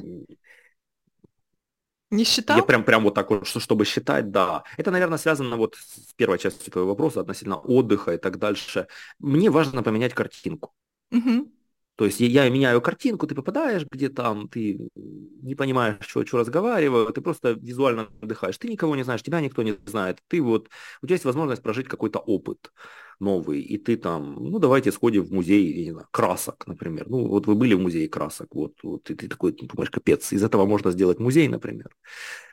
[2.10, 2.56] Не считал?
[2.58, 4.62] Я прям, прям вот так вот, что, чтобы считать, да.
[4.76, 8.86] Это, наверное, связано вот с первой частью твоего вопроса относительно отдыха и так дальше.
[9.18, 10.72] Мне важно поменять картинку.
[11.10, 11.50] Угу.
[11.96, 17.12] То есть я меняю картинку, ты попадаешь где там, ты не понимаешь, что, что разговариваю,
[17.12, 18.58] ты просто визуально отдыхаешь.
[18.58, 20.18] Ты никого не знаешь, тебя никто не знает.
[20.28, 20.68] Ты вот,
[21.02, 22.72] у тебя есть возможность прожить какой-то опыт
[23.20, 27.08] новый, и ты там, ну давайте сходим в музей, я не знаю, красок, например.
[27.08, 30.42] Ну вот вы были в музее красок, вот, вот и ты такой думаешь, капец, из
[30.42, 31.94] этого можно сделать музей, например.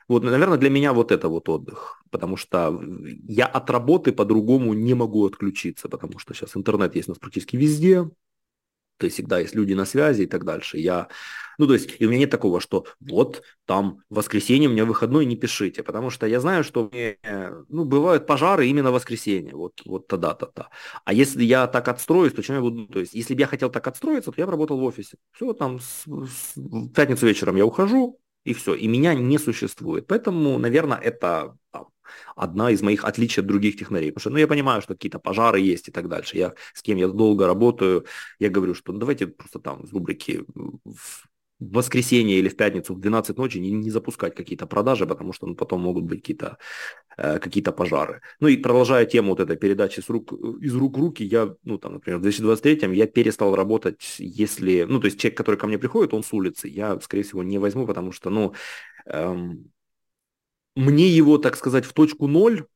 [0.08, 2.80] Вот, наверное, для меня вот это вот отдых, потому что
[3.26, 7.56] я от работы по-другому не могу отключиться, потому что сейчас интернет есть у нас практически
[7.56, 8.08] везде,
[9.02, 10.78] то всегда есть люди на связи и так дальше.
[10.78, 11.08] Я,
[11.58, 15.26] ну, то есть, и у меня нет такого, что вот там в воскресенье меня выходной,
[15.26, 17.18] не пишите, потому что я знаю, что мне,
[17.68, 20.68] ну, бывают пожары именно в воскресенье, вот, вот тогда-то-то.
[21.04, 23.70] А если я так отстроюсь, то чем я буду, то есть, если бы я хотел
[23.70, 25.16] так отстроиться, то я бы работал в офисе.
[25.32, 30.06] Все, там, с, с, в пятницу вечером я ухожу, и все, и меня не существует.
[30.06, 31.88] Поэтому, наверное, это там,
[32.36, 34.10] одна из моих отличий от других технарей.
[34.10, 36.36] Потому что, ну, я понимаю, что какие-то пожары есть и так дальше.
[36.36, 38.06] Я с кем я долго работаю,
[38.38, 41.24] я говорю, что ну, давайте просто там в
[41.70, 45.54] воскресенье или в пятницу в 12 ночи не, не запускать какие-то продажи, потому что ну,
[45.54, 46.58] потом могут быть какие-то
[47.16, 48.20] э, какие пожары.
[48.40, 51.78] Ну и продолжая тему вот этой передачи с рук, из рук в руки, я, ну
[51.78, 55.78] там, например, в 2023 я перестал работать, если, ну то есть человек, который ко мне
[55.78, 58.54] приходит, он с улицы, я, скорее всего, не возьму, потому что, ну,
[59.06, 59.70] эм,
[60.74, 62.66] мне его, так сказать, в точку ноль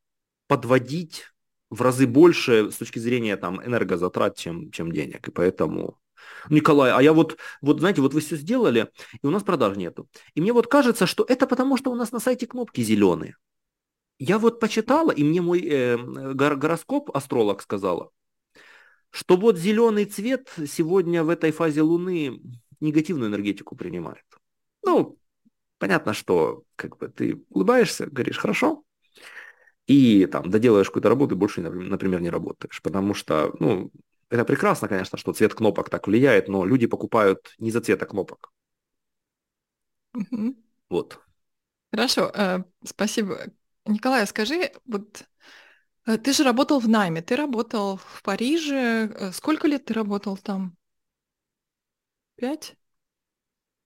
[0.49, 1.25] подводить
[1.71, 5.27] в разы больше с точки зрения там энергозатрат, чем, чем денег.
[5.29, 5.99] И поэтому
[6.51, 8.91] Николай, а я вот, вот, знаете, вот вы все сделали,
[9.23, 10.09] и у нас продаж нету.
[10.35, 13.37] И мне вот кажется, что это потому, что у нас на сайте кнопки зеленые.
[14.19, 18.11] Я вот почитала, и мне мой э, гороскоп, астролог сказала,
[19.11, 22.41] что вот зеленый цвет сегодня в этой фазе Луны
[22.81, 24.25] негативную энергетику принимает.
[24.85, 25.19] Ну,
[25.79, 28.85] понятно, что как бы ты улыбаешься, говоришь хорошо,
[29.87, 32.81] и там доделаешь какую-то работу и больше, например, не работаешь.
[32.83, 33.91] Потому что, ну,
[34.31, 38.53] это прекрасно, конечно, что цвет кнопок так влияет, но люди покупают не за цвета кнопок.
[40.15, 40.57] Угу.
[40.91, 41.21] Вот.
[41.93, 43.47] Хорошо, э, спасибо.
[43.85, 45.25] Николай, скажи, вот
[46.07, 49.11] э, ты же работал в найме, ты работал в Париже.
[49.15, 50.77] Э, сколько лет ты работал там?
[52.37, 52.77] Пять?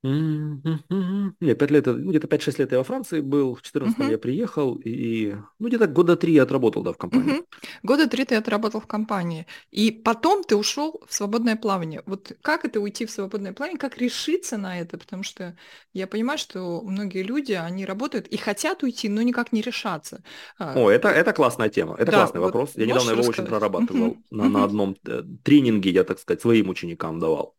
[0.03, 4.77] Не, пять лет, ну, где-то 5-6 лет я во Франции был, в 14 я приехал,
[4.77, 7.35] и, ну, где-то года три я отработал, да, в компании.
[7.35, 7.45] Мгм.
[7.83, 9.47] Года три ты отработал в компании.
[9.73, 12.03] И потом ты ушел в свободное плавание.
[12.07, 13.79] Вот как это уйти в свободное плавание?
[13.81, 14.97] Как решиться на это?
[14.97, 15.57] Потому что
[15.93, 20.23] я понимаю, что многие люди, они работают и хотят уйти, но никак не решаться.
[20.59, 22.77] А, О, это, это классная тема, это Да, классный вот вопрос.
[22.77, 23.51] Я недавно его очень рассказать?
[23.51, 24.25] прорабатывал Мгм.
[24.31, 24.65] на, на Мгм.
[24.65, 27.57] одном э, тренинге, я, так сказать, своим ученикам давал.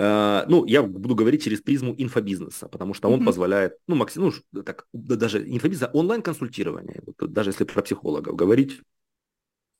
[0.00, 4.62] Э, ну, я буду говорить через призму инфобизнеса, потому что он позволяет, ну, максим, ну,
[4.62, 8.80] так, даже инфобизнеса, онлайн-консультирование, вот, даже если про психологов говорить,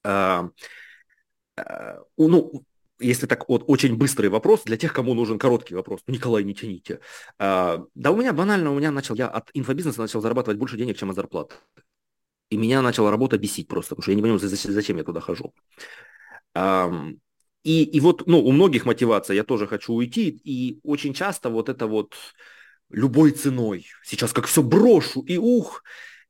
[0.05, 0.43] э,
[1.57, 2.65] э, ну,
[2.99, 6.03] если так вот очень быстрый вопрос для тех, кому нужен короткий вопрос.
[6.07, 7.01] Ну, Николай, не тяните.
[7.39, 10.99] А, да у меня банально, у меня начал, я от инфобизнеса начал зарабатывать больше денег,
[10.99, 11.55] чем от зарплаты.
[12.51, 15.55] И меня начала работа бесить просто, потому что я не понимаю, зачем я туда хожу.
[17.63, 21.69] И, и вот, ну, у многих мотивация, я тоже хочу уйти, и очень часто вот
[21.69, 22.15] это вот
[22.89, 25.83] любой ценой, сейчас как все брошу, и ух,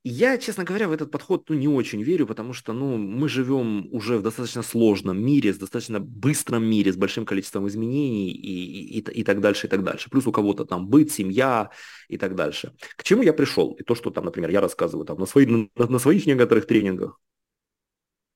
[0.03, 3.87] я, честно говоря, в этот подход ну, не очень верю, потому что ну, мы живем
[3.93, 9.01] уже в достаточно сложном мире, с достаточно быстром мире, с большим количеством изменений и, и,
[9.01, 10.09] и, так дальше, и так дальше.
[10.09, 11.71] Плюс у кого-то там быт, семья
[12.09, 12.73] и так дальше.
[12.97, 13.75] К чему я пришел?
[13.75, 17.21] И то, что там, например, я рассказываю там на, свои, на, на своих некоторых тренингах,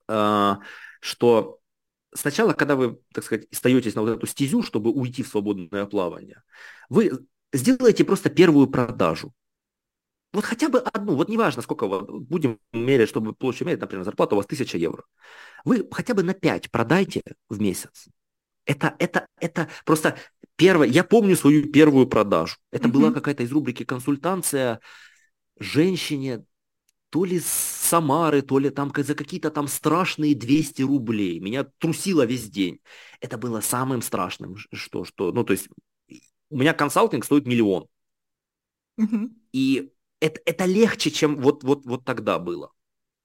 [0.08, 0.56] э,
[1.00, 1.60] что
[2.14, 6.42] сначала, когда вы, так сказать, остаетесь на вот эту стезю, чтобы уйти в свободное плавание,
[6.88, 9.32] вы сделаете просто первую продажу.
[10.32, 14.34] Вот хотя бы одну, вот неважно, сколько вы будем мерять, чтобы площадь мерить, например, зарплата
[14.34, 15.04] у вас 1000 евро.
[15.64, 18.08] Вы хотя бы на 5 продайте в месяц.
[18.66, 20.16] Это, это, это просто
[20.56, 20.88] первое.
[20.88, 22.56] Я помню свою первую продажу.
[22.72, 22.92] Это mm-hmm.
[22.92, 24.80] была какая-то из рубрики консультация
[25.58, 26.44] женщине
[27.14, 31.38] то ли с Самары, то ли там за какие-то там страшные 200 рублей.
[31.38, 32.80] Меня трусило весь день.
[33.20, 35.68] Это было самым страшным, что, что, ну, то есть
[36.50, 37.86] у меня консалтинг стоит миллион.
[38.98, 39.30] Угу.
[39.52, 42.72] И это, это легче, чем вот, вот, вот тогда было.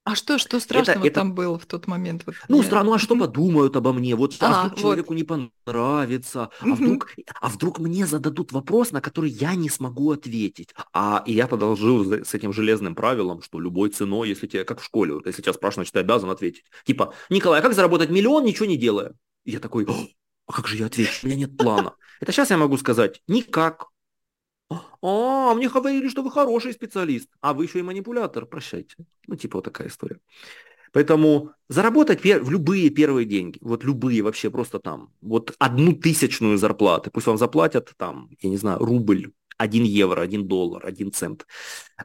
[0.10, 2.24] А что, что страшного это, там было в тот момент?
[2.26, 4.15] Вот, ну, странно, а что подумают обо мне?
[4.15, 4.82] Вот, а, а вдруг вот.
[4.82, 6.50] человеку не понравится?
[6.60, 10.74] А вдруг, а вдруг мне зададут вопрос, на который я не смогу ответить?
[10.93, 14.84] А и я продолжил с этим железным правилом, что любой ценой, если тебе, как в
[14.84, 16.65] школе, вот, если тебя спрашивают, значит, ты обязан ответить.
[16.86, 19.13] Типа, Николай, а как заработать миллион, ничего не делая?
[19.45, 19.86] И я такой,
[20.48, 21.19] а как же я отвечу?
[21.22, 21.93] У меня нет плана.
[22.19, 23.86] Это сейчас я могу сказать, никак.
[24.69, 28.95] А, мне говорили, что вы хороший специалист, а вы еще и манипулятор, прощайте.
[29.27, 30.19] Ну, типа вот такая история.
[30.91, 37.12] Поэтому заработать в любые первые деньги, вот любые вообще просто там, вот одну тысячную зарплаты,
[37.12, 41.45] пусть вам заплатят там, я не знаю, рубль, 1 евро, 1 доллар, 1 цент.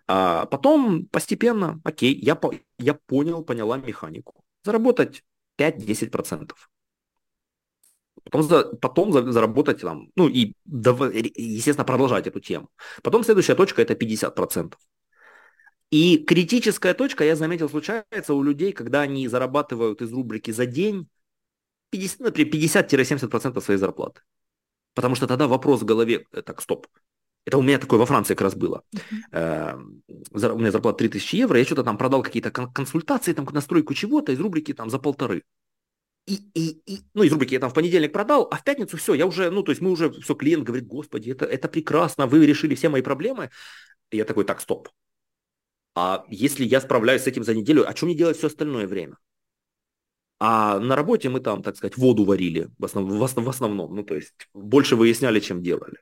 [0.07, 2.39] А потом постепенно, окей, я,
[2.79, 4.45] я понял, поняла механику.
[4.65, 5.23] Заработать
[5.57, 6.51] 5-10%.
[8.25, 12.71] Потом, за, потом за, заработать там, ну и, естественно, продолжать эту тему.
[13.03, 14.75] Потом следующая точка это 50%.
[15.91, 21.09] И критическая точка, я заметил, случается у людей, когда они зарабатывают из рубрики за день
[21.91, 24.23] 50, например, 50-70% своей зарплаты.
[24.95, 26.87] Потому что тогда вопрос в голове, э, так, стоп,
[27.45, 28.83] это у меня такое во Франции как раз было.
[28.95, 29.79] Uh-huh.
[30.33, 34.41] У меня зарплата 3000 евро, я что-то там продал какие-то консультации, там настройку чего-то из
[34.41, 35.43] рубрики там за полторы.
[36.27, 39.13] И, и, и, ну, из рубрики я там в понедельник продал, а в пятницу все,
[39.15, 42.47] я уже, ну, то есть мы уже, все, клиент говорит, господи, это, это прекрасно, вы
[42.47, 43.51] решили все мои проблемы.
[44.11, 44.89] И я такой, так, стоп.
[45.95, 49.17] А если я справляюсь с этим за неделю, а что мне делать все остальное время?
[50.41, 53.95] А на работе мы там, так сказать, воду варили в, основ, в, основ, в основном,
[53.95, 55.99] ну, то есть больше выясняли, чем делали.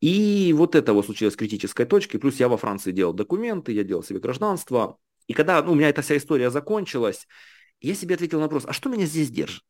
[0.00, 2.18] И вот это вот случилось критической точкой.
[2.18, 4.98] Плюс я во Франции делал документы, я делал себе гражданство.
[5.26, 7.26] И когда ну, у меня эта вся история закончилась,
[7.80, 9.64] я себе ответил на вопрос, а что меня здесь держит?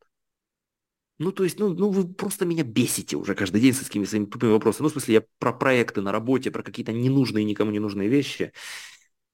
[1.18, 4.26] Ну, то есть, ну, ну, вы просто меня бесите уже каждый день с какими своими
[4.26, 4.84] тупыми вопросами.
[4.84, 8.52] Ну, в смысле, я про проекты на работе, про какие-то ненужные никому не нужные вещи.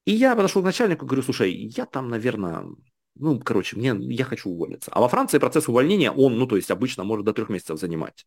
[0.05, 2.65] И я подошел к начальнику, говорю, слушай, я там, наверное,
[3.15, 4.91] ну, короче, мне, я хочу уволиться.
[4.91, 8.25] А во Франции процесс увольнения, он, ну, то есть, обычно может до трех месяцев занимать.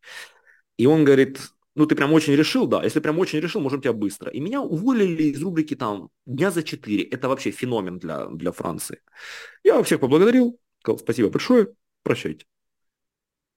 [0.77, 1.41] И он говорит,
[1.79, 4.29] ну, ты прям очень решил, да, если прям очень решил, можем тебя быстро.
[4.29, 7.03] И меня уволили из рубрики там дня за четыре.
[7.03, 8.99] Это вообще феномен для, для Франции.
[9.63, 11.69] Я всех поблагодарил, сказал спасибо большое,
[12.03, 12.45] прощайте.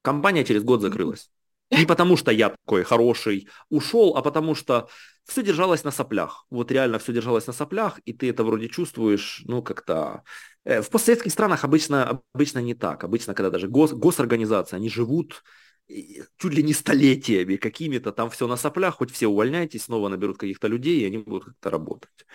[0.03, 1.33] Компания через год закрылась.
[1.73, 4.89] Не потому что я такой хороший ушел, а потому что
[5.25, 6.47] все держалось на соплях.
[6.49, 10.23] Вот реально все держалось на соплях, и ты это вроде чувствуешь, ну, как-то...
[10.65, 13.03] Э, в постсоветских странах обычно, обычно не так.
[13.03, 15.43] Обычно, когда даже гос, госорганизации, они живут
[15.89, 20.69] чуть ли не столетиями какими-то, там все на соплях, хоть все увольняйтесь, снова наберут каких-то
[20.69, 22.27] людей, и они будут как-то работать.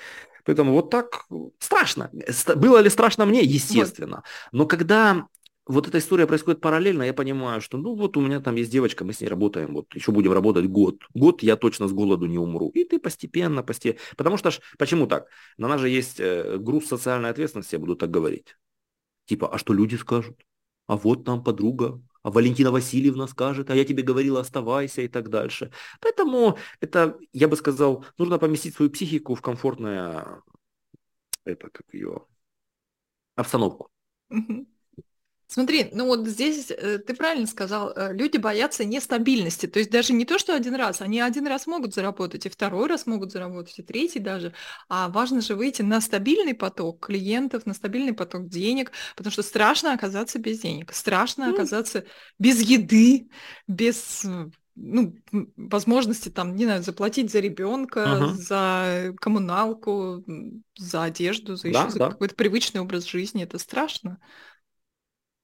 [0.46, 1.26] Поэтому вот так
[1.60, 2.10] страшно.
[2.56, 3.42] Было ли страшно мне?
[3.42, 4.24] Естественно.
[4.52, 5.28] Но когда
[5.66, 9.04] вот эта история происходит параллельно, я понимаю, что ну вот у меня там есть девочка,
[9.04, 11.04] мы с ней работаем, вот еще будем работать год.
[11.14, 12.70] Год я точно с голоду не умру.
[12.70, 14.00] И ты постепенно, постепенно.
[14.16, 15.28] Потому что ж, почему так?
[15.58, 18.56] На нас же есть э, груз социальной ответственности, я буду так говорить.
[19.26, 20.40] Типа, а что люди скажут?
[20.88, 25.30] А вот там подруга, а Валентина Васильевна скажет, а я тебе говорила, оставайся и так
[25.30, 25.72] дальше.
[26.02, 30.42] Поэтому это, я бы сказал, нужно поместить свою психику в комфортное,
[31.46, 32.26] это как ее,
[33.36, 33.90] обстановку.
[34.30, 34.68] Угу.
[35.50, 39.66] Смотри, ну вот здесь э, ты правильно сказал, э, люди боятся нестабильности.
[39.66, 42.88] То есть даже не то, что один раз, они один раз могут заработать, и второй
[42.90, 44.54] раз могут заработать, и третий даже.
[44.90, 49.94] А важно же выйти на стабильный поток клиентов, на стабильный поток денег, потому что страшно
[49.94, 51.54] оказаться без денег, страшно mm.
[51.54, 52.04] оказаться
[52.38, 53.30] без еды,
[53.68, 54.26] без
[54.76, 55.16] ну,
[55.56, 58.34] возможности там, не знаю, заплатить за ребенка, uh-huh.
[58.34, 60.24] за коммуналку,
[60.78, 62.10] за одежду, за да, еще за да.
[62.12, 63.44] какой-то привычный образ жизни.
[63.44, 64.20] Это страшно.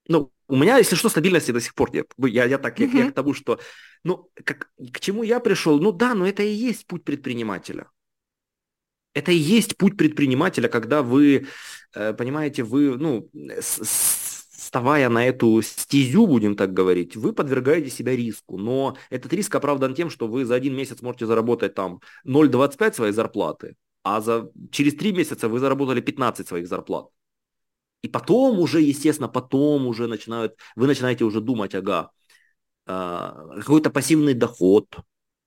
[0.08, 2.12] Ну, у меня, если что, стабильности до сих пор нет.
[2.18, 3.60] Я, я так, я, я к тому, что,
[4.04, 5.80] ну, как, к чему я пришел?
[5.80, 7.88] Ну да, но это и есть путь предпринимателя.
[9.14, 11.48] Это и есть путь предпринимателя, когда вы,
[11.96, 13.30] э, понимаете, вы, ну,
[13.62, 18.58] вставая на эту стезю, будем так говорить, вы подвергаете себя риску.
[18.58, 23.14] Но этот риск оправдан тем, что вы за один месяц можете заработать там 0,25 своей
[23.14, 27.06] зарплаты, а за, через три месяца вы заработали 15 своих зарплат.
[28.04, 32.12] И потом уже, естественно, потом уже начинают, вы начинаете уже думать, ага,
[32.86, 34.88] а, какой-то пассивный доход,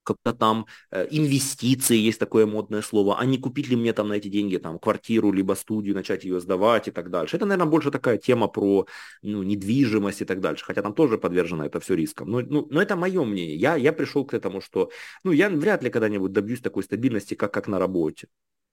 [0.06, 4.14] как-то там э, инвестиции, есть такое модное слово, а не купить ли мне там на
[4.14, 7.36] эти деньги там квартиру, либо студию, начать ее сдавать и так дальше.
[7.36, 8.86] Это, наверное, больше такая тема про
[9.22, 12.30] ну, недвижимость и так дальше, хотя там тоже подвержено это все рискам.
[12.30, 13.56] Но, ну, но это мое мнение.
[13.56, 14.90] Я, я пришел к этому, что
[15.24, 18.28] ну, я вряд ли когда-нибудь добьюсь такой стабильности, как, как на работе.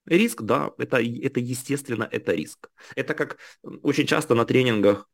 [0.05, 2.69] Риск, да, это, это естественно, это риск.
[2.95, 3.37] Это как
[3.81, 5.09] очень часто на тренингах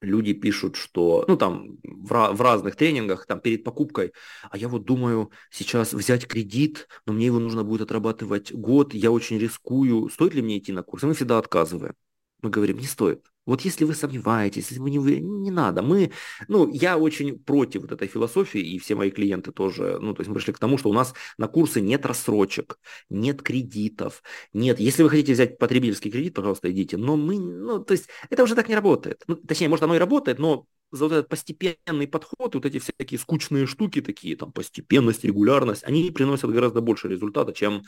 [0.00, 4.12] люди пишут, что, ну там в, в разных тренингах, там перед покупкой,
[4.50, 9.10] а я вот думаю сейчас взять кредит, но мне его нужно будет отрабатывать год, я
[9.10, 11.02] очень рискую, стоит ли мне идти на курс?
[11.02, 11.94] И мы всегда отказываем.
[12.42, 13.29] Мы говорим, не стоит.
[13.46, 15.82] Вот если вы сомневаетесь, если вы не, не надо.
[15.82, 16.12] Мы,
[16.48, 20.28] ну, я очень против вот этой философии, и все мои клиенты тоже, ну, то есть
[20.28, 24.22] мы пришли к тому, что у нас на курсы нет рассрочек, нет кредитов,
[24.52, 24.78] нет.
[24.78, 26.96] Если вы хотите взять потребительский кредит, пожалуйста, идите.
[26.96, 29.22] Но мы, ну, то есть это уже так не работает.
[29.26, 33.18] Ну, точнее, может, оно и работает, но за вот этот постепенный подход, вот эти всякие
[33.18, 37.82] скучные штуки такие, там, постепенность, регулярность, они приносят гораздо больше результата, чем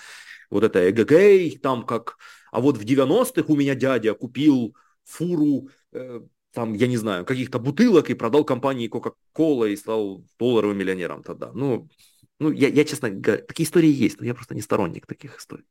[0.50, 2.16] вот это эгэгэй, там как,
[2.52, 6.20] а вот в 90-х у меня дядя купил фуру э,
[6.52, 11.50] там, я не знаю, каких-то бутылок и продал компании Coca-Cola и стал долларовым миллионером тогда.
[11.52, 11.88] Ну,
[12.38, 15.64] ну я, я, честно говоря, такие истории есть, но я просто не сторонник таких историй.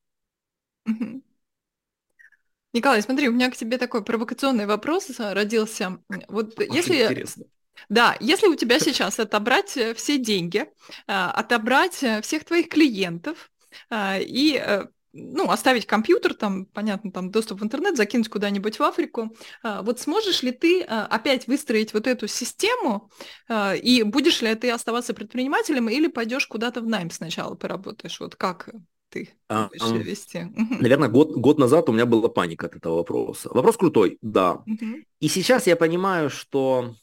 [2.74, 6.00] Николай, смотри, у меня к тебе такой провокационный вопрос родился.
[6.30, 7.04] Вот Очень если...
[7.04, 7.46] Интересно.
[7.90, 10.68] Да, если у тебя сейчас отобрать э, все деньги,
[11.08, 13.50] а, отобрать э, всех твоих клиентов
[13.92, 19.36] и э, ну, оставить компьютер, там, понятно, там доступ в интернет, закинуть куда-нибудь в Африку.
[19.64, 23.10] А, вот сможешь ли ты опять выстроить вот эту систему,
[23.52, 28.20] и будешь ли ты оставаться предпринимателем, или пойдешь куда-то в найм сначала поработаешь?
[28.20, 28.70] Вот как
[29.10, 30.48] ты а, а, вести?
[30.80, 33.50] Наверное, год, год назад у меня была паника от этого вопроса.
[33.54, 34.64] Вопрос крутой, да.
[34.66, 35.04] Угу.
[35.20, 36.96] И сейчас я понимаю, что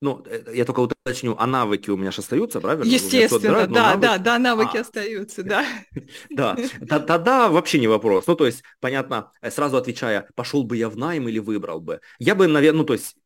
[0.00, 2.88] ну, э, я только уточню, а навыки у меня же остаются, правильно?
[2.88, 4.00] Естественно, отбирают, да, навыки...
[4.00, 5.66] да, да, навыки а, остаются, да.
[6.30, 8.26] Да, тогда вообще не вопрос.
[8.26, 12.00] Ну, то есть, понятно, э, сразу отвечая, пошел бы я в найм или выбрал бы.
[12.18, 13.16] Я бы, наверное, ну, то есть,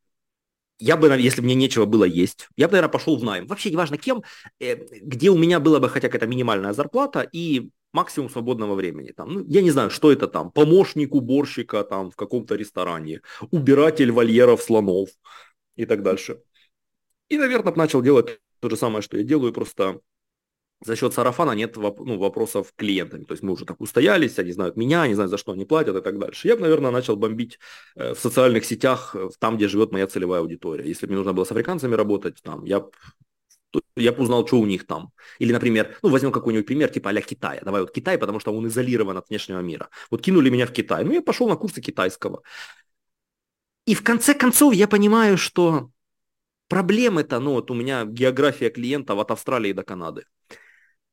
[0.79, 3.45] я бы, если мне нечего было есть, я бы, наверное, пошел в найм.
[3.45, 4.23] Вообще, неважно кем,
[4.59, 9.11] э, где у меня была бы хотя какая-то минимальная зарплата и максимум свободного времени.
[9.11, 13.21] Там, ну, я не знаю, что это там, помощник уборщика там в каком-то ресторане,
[13.51, 15.09] убиратель вольеров слонов
[15.75, 16.41] и так дальше.
[17.33, 19.99] И, наверное, начал делать то же самое, что я делаю, просто
[20.85, 23.23] за счет сарафана нет ну, вопросов клиентами.
[23.23, 25.95] То есть мы уже так устоялись, они знают меня, они знают, за что они платят
[25.95, 26.47] и так дальше.
[26.47, 27.57] Я бы, наверное, начал бомбить
[27.95, 30.87] э, в социальных сетях, э, там, где живет моя целевая аудитория.
[30.87, 32.85] Если бы мне нужно было с африканцами работать, там, я
[33.95, 35.11] я бы узнал, что у них там.
[35.39, 37.61] Или, например, ну, возьмем какой-нибудь пример, типа а Китая.
[37.63, 39.89] Давай вот Китай, потому что он изолирован от внешнего мира.
[40.11, 41.03] Вот кинули меня в Китай.
[41.03, 42.43] Ну, я пошел на курсы китайского.
[43.87, 45.89] И в конце концов я понимаю, что
[46.67, 50.23] Проблемы-то, ну вот у меня география клиентов от Австралии до Канады.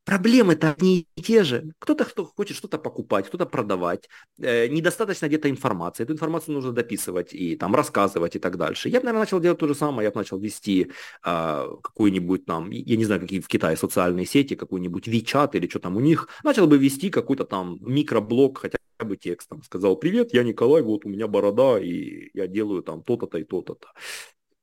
[0.04, 1.72] Проблемы-то одни и те же.
[1.78, 4.08] Кто-то кто хочет что-то покупать, кто-то продавать.
[4.40, 6.02] Э, недостаточно где-то информации.
[6.04, 8.88] Эту информацию нужно дописывать и там рассказывать и так дальше.
[8.88, 10.06] Я бы, наверное, начал делать то же самое.
[10.06, 10.90] Я бы начал вести
[11.24, 15.78] э, какую-нибудь там, я не знаю, какие в Китае социальные сети, какой-нибудь WeChat или что
[15.78, 16.28] там у них.
[16.44, 19.62] Начал бы вести какой-то там микроблог, хотя бы текстом.
[19.62, 23.88] Сказал, привет, я Николай, вот у меня борода, и я делаю там то-то-то и то-то-то.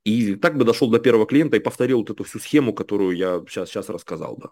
[0.07, 3.43] И так бы дошел до первого клиента и повторил вот эту всю схему, которую я
[3.49, 4.51] сейчас, сейчас рассказал бы.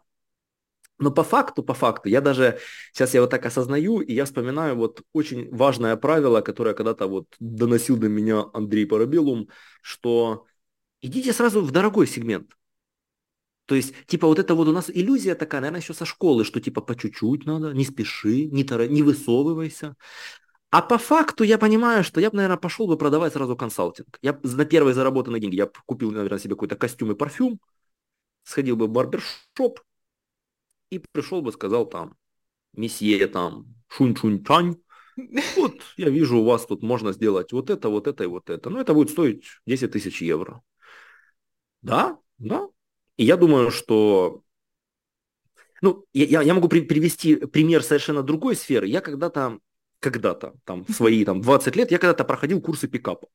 [1.00, 2.60] Но по факту, по факту, я даже,
[2.92, 7.28] сейчас я вот так осознаю, и я вспоминаю вот очень важное правило, которое когда-то вот
[7.40, 9.48] доносил до меня Андрей Парабелум,
[9.82, 10.46] что
[11.00, 12.52] идите сразу в дорогой сегмент.
[13.66, 16.60] То есть, типа, вот это вот у нас иллюзия такая, наверное, еще со школы, что
[16.60, 19.96] типа по чуть-чуть надо, не спеши, не, тара, не высовывайся.
[20.72, 24.20] А по факту я понимаю, что я бы, наверное, пошел бы продавать сразу консалтинг.
[24.22, 27.60] Я на первые заработанные деньги, я купил, наверное, себе какой-то костюм и парфюм,
[28.44, 29.80] сходил бы в барбершоп
[30.90, 32.16] и пришел бы, сказал там,
[32.74, 34.78] месье там, шунь-шунь-чань,
[35.56, 38.70] вот я вижу, у вас тут можно сделать вот это, вот это и вот это.
[38.70, 40.62] Но это будет стоить 10 тысяч евро.
[41.82, 42.68] Да, да.
[43.18, 44.42] И я думаю, что...
[45.82, 48.88] Ну, я, я могу привести пример совершенно другой сферы.
[48.88, 49.60] Я когда-то
[50.06, 53.28] когда-то, там, в свои там, 20 лет, я когда-то проходил курсы пикапа.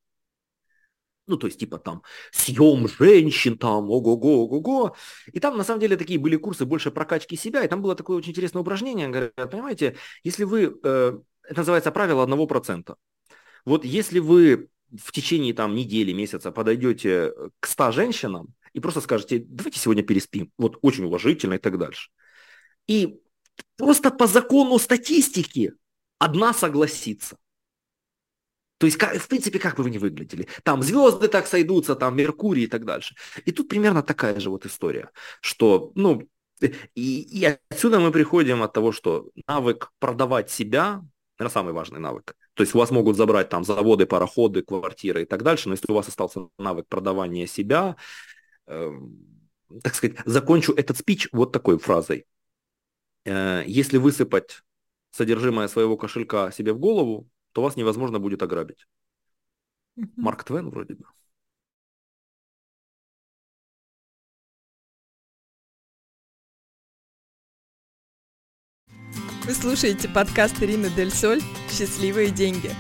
[1.27, 2.03] Ну, то есть, типа, там,
[2.33, 4.97] съем женщин, там, ого-го, ого-го.
[5.33, 7.64] И там, на самом деле, такие были курсы больше прокачки себя.
[7.64, 9.09] И там было такое очень интересное упражнение.
[9.09, 12.97] Говорят, понимаете, если вы, э, это называется правило одного процента.
[13.64, 19.45] Вот если вы в течение там недели, месяца подойдете к 100 женщинам и просто скажете,
[19.47, 22.11] давайте сегодня переспим, вот очень уважительно и так дальше.
[22.87, 23.21] И
[23.77, 25.75] просто по закону статистики
[26.21, 27.37] одна согласится.
[28.79, 30.49] То есть, в принципе, как бы вы ни выглядели.
[30.62, 33.14] Там звезды так сойдутся, там Меркурий и так дальше.
[33.45, 35.11] И тут примерно такая же вот история,
[35.43, 36.27] что, ну,
[36.61, 41.03] и, и отсюда мы приходим от того, что навык продавать себя,
[41.39, 42.35] наверное, самый важный навык.
[42.55, 45.91] То есть у вас могут забрать там заводы, пароходы, квартиры и так дальше, но если
[45.93, 47.97] у вас остался навык продавания себя,
[48.66, 48.93] э,
[49.83, 52.27] так сказать, закончу этот спич вот такой фразой.
[53.25, 54.62] Э, если высыпать
[55.11, 58.86] содержимое своего кошелька себе в голову, то вас невозможно будет ограбить.
[60.16, 61.04] Марк Твен вроде бы.
[69.44, 71.40] Вы слушаете подкаст Ирины Дель Соль
[71.70, 72.70] «Счастливые деньги».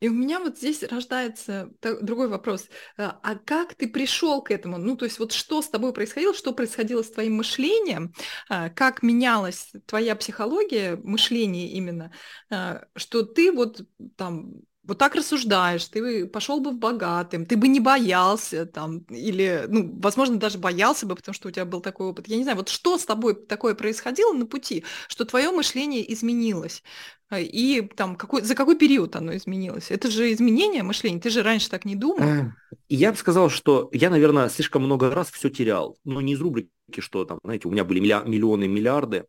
[0.00, 1.70] И у меня вот здесь рождается
[2.02, 2.68] другой вопрос.
[2.98, 4.76] А, а как ты пришел к этому?
[4.76, 8.12] Ну, то есть вот что с тобой происходило, что происходило с твоим мышлением,
[8.48, 12.12] а, как менялась твоя психология, мышление именно,
[12.50, 13.80] а, что ты вот
[14.16, 14.52] там
[14.86, 19.98] вот так рассуждаешь, ты пошел бы в богатым, ты бы не боялся там, или, ну,
[20.00, 22.28] возможно, даже боялся бы, потому что у тебя был такой опыт.
[22.28, 26.82] Я не знаю, вот что с тобой такое происходило на пути, что твое мышление изменилось?
[27.28, 29.90] А, и там какой, за какой период оно изменилось?
[29.90, 32.22] Это же изменение мышления, ты же раньше так не думал.
[32.22, 32.52] Э,
[32.88, 35.98] я бы сказал, что я, наверное, слишком много раз все терял.
[36.04, 39.24] Но не из рубрики, что там, знаете, у меня были миллионы, миллиарды.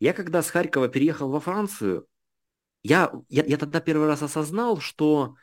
[0.00, 2.06] Я когда с Харькова переехал во Францию,
[2.86, 5.34] я, я, я тогда первый раз осознал, что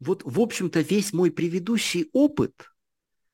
[0.00, 2.70] вот, в общем-то, весь мой предыдущий опыт,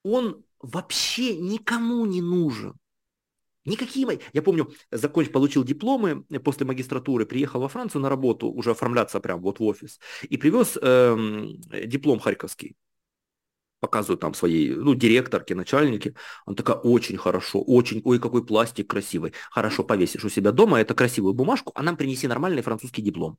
[0.02, 2.74] он вообще никому не нужен.
[3.64, 4.18] Никакие мои...
[4.32, 9.40] Я помню, закончил, получил дипломы после магистратуры, приехал во Францию на работу, уже оформляться прям
[9.42, 12.76] вот в офис, и привез эм, диплом харьковский
[13.81, 16.14] показывают там своей, ну, директорке, начальнике.
[16.47, 19.33] Он такая, очень хорошо, очень, ой, какой пластик красивый.
[19.51, 23.39] Хорошо, повесишь у себя дома это красивую бумажку, а нам принеси нормальный французский диплом.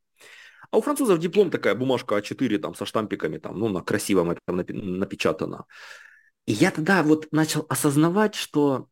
[0.71, 4.41] А у французов диплом такая бумажка А4 там со штампиками, там, ну, на красивом это
[4.47, 5.65] напечатано.
[6.45, 8.87] И я тогда вот начал осознавать, что,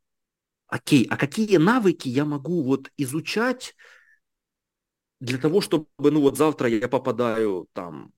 [0.67, 3.75] окей, а какие навыки я могу вот изучать
[5.19, 8.11] для того, чтобы, ну, вот завтра я попадаю там,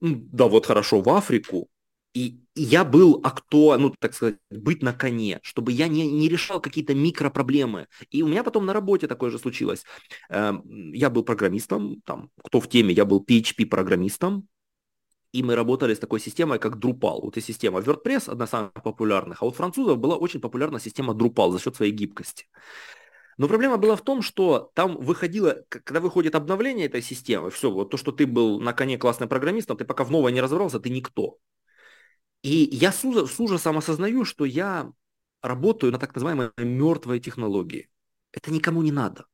[0.00, 1.68] да, вот хорошо, в Африку,
[2.12, 6.28] и, я был а кто, ну, так сказать, быть на коне, чтобы я не, не
[6.28, 7.86] решал какие-то микропроблемы.
[8.10, 9.84] И у меня потом на работе такое же случилось.
[10.28, 14.48] Эм, я был программистом, там, кто в теме, я был PHP-программистом,
[15.32, 17.20] и мы работали с такой системой, как Drupal.
[17.22, 21.14] Вот и система WordPress, одна из самых популярных, а вот французов была очень популярна система
[21.14, 22.46] Drupal за счет своей гибкости.
[23.38, 27.90] Но проблема была в том, что там выходило, когда выходит обновление этой системы, все, вот
[27.90, 30.90] то, что ты был на коне классным программистом, ты пока в новое не разобрался, ты
[30.90, 31.38] никто.
[32.42, 34.90] И я с, ужасом осознаю, что я
[35.42, 37.90] работаю на так называемой мертвой технологии.
[38.32, 39.26] Это никому не надо.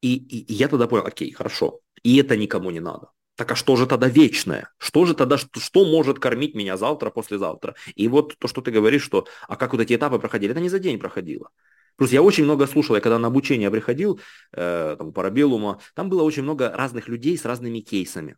[0.00, 3.10] И, и, и я тогда понял, окей, хорошо, и это никому не надо.
[3.34, 4.72] Так а что же тогда вечное?
[4.78, 7.74] Что же тогда, что, что может кормить меня завтра, послезавтра?
[7.94, 10.68] И вот то, что ты говоришь, что, а как вот эти этапы проходили, это не
[10.68, 11.50] за день проходило.
[11.96, 14.20] Плюс я очень много слушал, я когда на обучение приходил,
[14.52, 18.36] э, там, Парабеллума, там было очень много разных людей с разными кейсами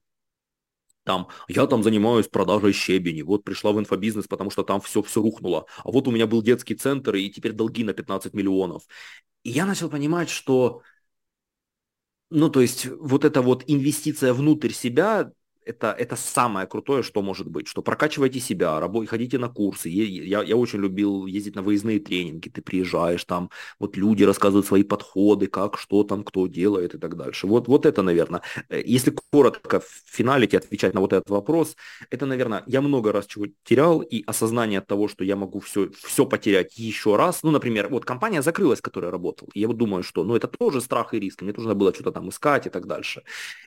[1.04, 5.20] там, я там занимаюсь продажей щебени, вот пришла в инфобизнес, потому что там все, все
[5.22, 8.84] рухнуло, а вот у меня был детский центр, и теперь долги на 15 миллионов.
[9.42, 10.82] И я начал понимать, что,
[12.30, 15.32] ну, то есть, вот эта вот инвестиция внутрь себя,
[15.64, 19.88] это, это самое крутое, что может быть, что прокачивайте себя, работ, ходите на курсы.
[19.88, 24.82] Я, я очень любил ездить на выездные тренинги, ты приезжаешь, там вот люди рассказывают свои
[24.82, 27.46] подходы, как, что там, кто делает и так дальше.
[27.46, 31.76] Вот, вот это, наверное, э, если коротко в финале отвечать на вот этот вопрос,
[32.10, 36.26] это, наверное, я много раз чего терял, и осознание того, что я могу все, все
[36.26, 37.42] потерять еще раз.
[37.42, 40.80] Ну, например, вот компания закрылась, которая работала, и я вот думаю, что, ну, это тоже
[40.80, 43.22] страх и риск, мне нужно было что-то там искать и так дальше.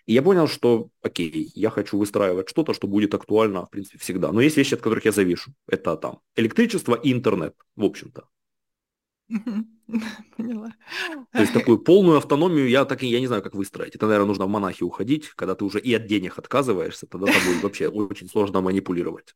[0.06, 3.98] И я понял, что, окей, я хочу хочу выстраивать что-то, что будет актуально, в принципе,
[3.98, 4.32] всегда.
[4.32, 5.52] Но есть вещи, от которых я завишу.
[5.68, 8.24] Это там электричество и интернет, в общем-то.
[10.38, 10.74] Поняла.
[11.32, 13.96] То есть такую полную автономию я так и я не знаю, как выстроить.
[13.96, 17.60] Это, наверное, нужно в монахи уходить, когда ты уже и от денег отказываешься, тогда тобой
[17.62, 19.36] вообще очень сложно манипулировать.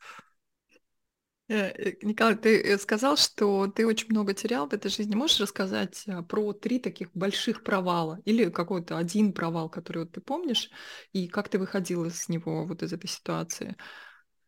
[1.50, 5.16] Э, э, Николай, ты э, сказал, что ты очень много терял в этой жизни.
[5.16, 10.70] Можешь рассказать про три таких больших провала или какой-то один провал, который вот ты помнишь,
[11.14, 13.78] и как ты выходил из него, вот из этой ситуации?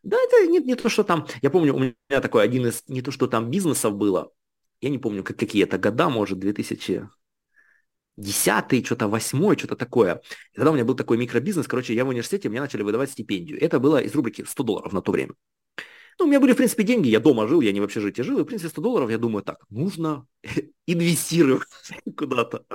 [0.04, 1.26] Да, это не, не то, что там...
[1.41, 2.84] Я помню, у меня такой один из...
[2.88, 4.32] Не то, что там бизнесов было.
[4.82, 7.10] Я не помню, как, какие это года, может, 2000
[8.18, 10.22] десятый, что-то восьмой, что-то такое.
[10.52, 13.62] И тогда у меня был такой микробизнес, короче, я в университете, мне начали выдавать стипендию.
[13.62, 15.36] Это было из рубрики 100 долларов на то время.
[16.20, 18.39] Ну, у меня были, в принципе, деньги, я дома жил, я не в общежитии жил,
[18.39, 20.26] и, в принципе, 100 долларов, я думаю, так, нужно
[20.86, 21.67] инвестировать
[22.17, 22.65] куда-то.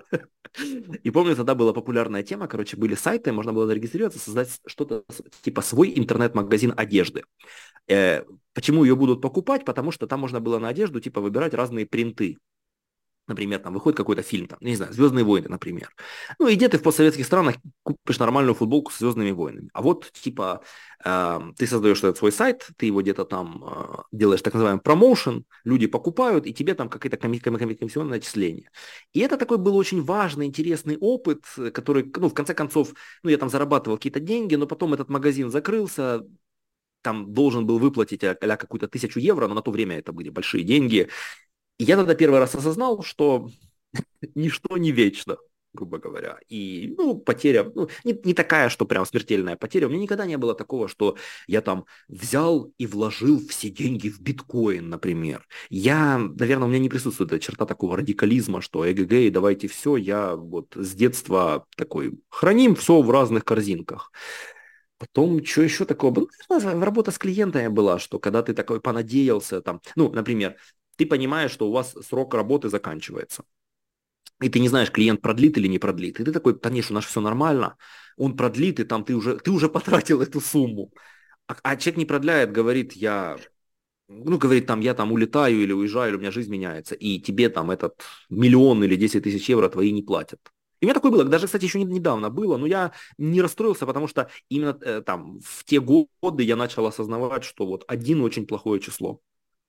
[1.02, 5.04] И помню, тогда была популярная тема, короче, были сайты, можно было зарегистрироваться, создать что-то
[5.42, 7.24] типа свой интернет-магазин одежды.
[7.88, 8.22] Э,
[8.54, 9.64] почему ее будут покупать?
[9.64, 12.38] Потому что там можно было на одежду типа выбирать разные принты.
[13.26, 15.90] Например, там выходит какой-то фильм, там, не знаю, Звездные войны, например.
[16.38, 19.70] Ну, и где ты в постсоветских странах купишь нормальную футболку с Звездными войнами.
[19.72, 20.62] А вот, типа,
[21.04, 25.46] э, ты создаешь этот свой сайт, ты его где-то там э, делаешь так называемый промоушен,
[25.64, 28.70] люди покупают, и тебе там какие-то комиссионные отчисления.
[29.14, 33.38] И это такой был очень важный, интересный опыт, который, ну, в конце концов, ну, я
[33.38, 36.26] там зарабатывал какие-то деньги, но потом этот магазин закрылся,
[37.00, 40.64] там должен был выплатить а какую-то тысячу евро, но на то время это были большие
[40.64, 41.08] деньги
[41.78, 43.48] я тогда первый раз осознал, что
[44.34, 45.36] ничто не вечно,
[45.72, 46.38] грубо говоря.
[46.48, 49.86] И, ну, потеря, ну, не, не такая, что прям смертельная потеря.
[49.86, 51.16] У меня никогда не было такого, что
[51.46, 55.46] я там взял и вложил все деньги в биткоин, например.
[55.68, 60.36] Я, наверное, у меня не присутствует эта черта такого радикализма, что эгг, давайте все, я
[60.36, 64.12] вот с детства такой, храним все в разных корзинках.
[64.96, 66.28] Потом, что еще такого было?
[66.48, 70.56] Ну, работа с клиентами была, что когда ты такой понадеялся, там, ну, например,
[70.96, 73.44] ты понимаешь, что у вас срок работы заканчивается.
[74.40, 76.20] И ты не знаешь, клиент продлит или не продлит.
[76.20, 77.76] И ты такой, конечно, у нас все нормально.
[78.16, 80.92] Он продлит, и там ты уже, ты уже потратил эту сумму.
[81.46, 83.36] А, а человек не продляет, говорит, я,
[84.08, 86.94] ну, говорит, там, я там улетаю или уезжаю, или у меня жизнь меняется.
[86.94, 90.40] И тебе там этот миллион или 10 тысяч евро твои не платят.
[90.80, 94.08] И у меня такое было, даже, кстати, еще недавно было, но я не расстроился, потому
[94.08, 98.80] что именно э, там в те годы я начал осознавать, что вот один очень плохое
[98.80, 99.20] число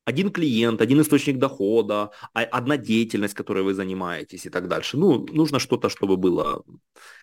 [0.05, 4.97] один клиент, один источник дохода, а, одна деятельность, которой вы занимаетесь и так дальше.
[4.97, 6.63] Ну, нужно что-то, чтобы было.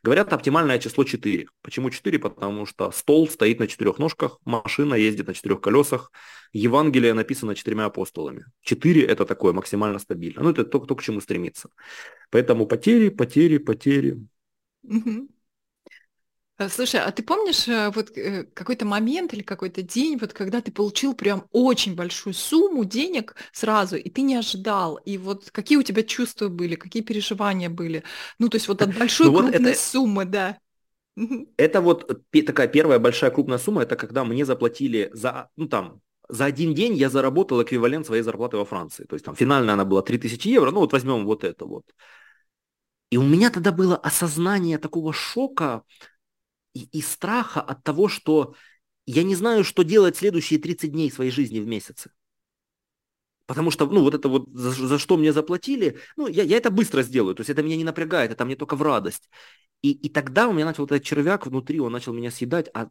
[0.03, 1.47] Говорят, оптимальное число 4.
[1.62, 2.18] Почему 4?
[2.18, 6.11] Потому что стол стоит на четырех ножках, машина ездит на четырех колесах,
[6.53, 8.45] Евангелие написано четырьмя апостолами.
[8.62, 10.43] 4 это такое максимально стабильно.
[10.43, 11.70] Ну, это то, то к чему стремиться.
[12.30, 14.26] Поэтому потери, потери, потери.
[14.83, 15.28] Угу.
[16.62, 20.60] Э, слушай, а ты помнишь э, вот э, какой-то момент или какой-то день, вот когда
[20.60, 25.78] ты получил прям очень большую сумму денег сразу, и ты не ожидал, и вот какие
[25.78, 28.02] у тебя чувства были, какие переживания были?
[28.38, 29.78] Ну, то есть вот от большой ну, крупной вот это...
[29.78, 30.58] суммы, да.
[31.58, 36.46] Это вот такая первая большая крупная сумма, это когда мне заплатили за, ну там, за
[36.46, 39.04] один день я заработал эквивалент своей зарплаты во Франции.
[39.04, 41.84] То есть там финальная она была 3000 евро, ну вот возьмем вот это вот.
[43.10, 45.82] И у меня тогда было осознание такого шока,
[46.75, 48.55] и, и страха от того, что
[49.07, 52.11] я не знаю, что делать следующие 30 дней своей жизни в месяце.
[53.47, 56.70] Потому что, ну, вот это вот, за, за что мне заплатили, ну, я, я это
[56.70, 59.29] быстро сделаю, то есть это меня не напрягает, это мне только в радость.
[59.83, 62.89] И, и тогда у меня начал вот этот червяк внутри, он начал меня съедать, а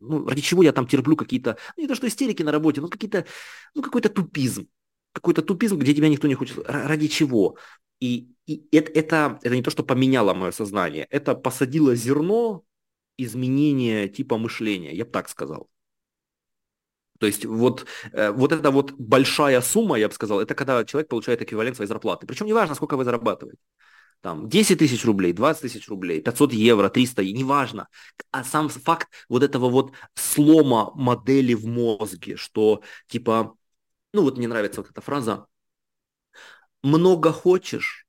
[0.00, 2.88] ну, ради чего я там терплю какие-то, ну, не то что истерики на работе, но
[2.88, 3.26] какие-то,
[3.74, 4.68] ну, какой-то тупизм.
[5.12, 6.58] Какой-то тупизм, где тебя никто не хочет.
[6.66, 7.56] Ради чего?
[8.00, 12.64] И, и это, это, это не то, что поменяло мое сознание, это посадило зерно
[13.18, 15.68] изменение типа мышления, я бы так сказал.
[17.18, 21.08] То есть вот, э, вот эта вот большая сумма, я бы сказал, это когда человек
[21.08, 22.26] получает эквивалент своей зарплаты.
[22.26, 23.58] Причем неважно, сколько вы зарабатываете.
[24.22, 27.88] Там 10 тысяч рублей, 20 тысяч рублей, 500 евро, 300, неважно.
[28.32, 33.54] А сам факт вот этого вот слома модели в мозге, что типа,
[34.12, 35.46] ну вот мне нравится вот эта фраза,
[36.82, 38.05] много хочешь,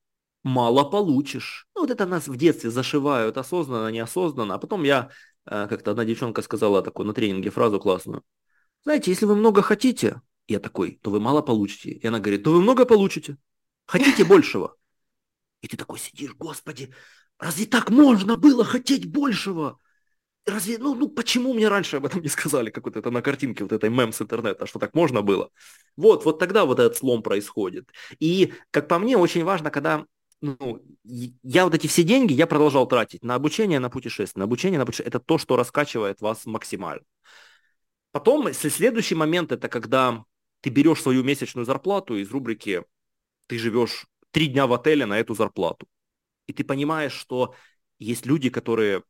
[0.47, 1.67] мало получишь.
[1.75, 4.55] Ну, вот это нас в детстве зашивают осознанно, неосознанно.
[4.55, 5.09] А потом я,
[5.45, 8.23] э, как-то одна девчонка сказала такую на тренинге фразу классную.
[8.83, 11.91] Знаете, если вы много хотите, я такой, то вы мало получите.
[11.91, 13.37] И она говорит, то вы много получите.
[13.85, 14.75] Хотите большего.
[15.61, 16.93] И ты такой сидишь, господи,
[17.39, 19.79] разве так можно было хотеть большего?
[20.45, 23.65] Разве, ну, ну, почему мне раньше об этом не сказали, как вот это на картинке
[23.65, 25.49] вот этой мем с интернета, что так можно было?
[25.97, 27.89] Вот, вот тогда вот этот слом происходит.
[28.19, 30.05] И, как по мне, очень важно, когда
[30.41, 34.77] ну, я вот эти все деньги я продолжал тратить на обучение, на путешествие, на обучение,
[34.77, 35.09] на путешествие.
[35.09, 37.03] Это то, что раскачивает вас максимально.
[38.11, 40.23] Потом следующий момент это когда
[40.61, 42.83] ты берешь свою месячную зарплату из рубрики
[43.47, 45.87] ты живешь три дня в отеле на эту зарплату.
[46.47, 47.55] И ты понимаешь, что
[47.99, 49.03] есть люди, которые,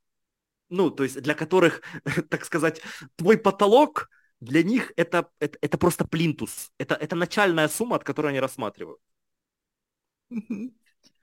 [0.69, 1.82] ну, то есть для которых,
[2.30, 2.82] так сказать,
[3.15, 4.09] твой потолок,
[4.39, 6.71] для них это, это, это просто плинтус.
[6.78, 8.99] Это, это начальная сумма, от которой они рассматривают.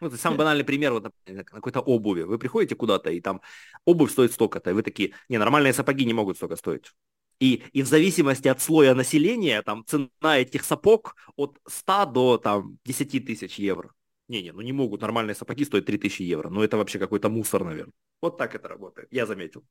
[0.00, 2.22] Ну, это самый банальный пример вот на какой-то обуви.
[2.22, 3.40] Вы приходите куда-то, и там
[3.84, 6.92] обувь стоит столько-то, и вы такие, не, нормальные сапоги не могут столько стоить.
[7.40, 12.78] И, и в зависимости от слоя населения, там, цена этих сапог от 100 до, там,
[12.84, 13.92] 10 тысяч евро.
[14.28, 16.48] Не-не, ну не могут нормальные сапоги стоить 3000 евро.
[16.48, 17.92] Ну это вообще какой-то мусор, наверное.
[18.22, 19.64] Вот так это работает, я заметил.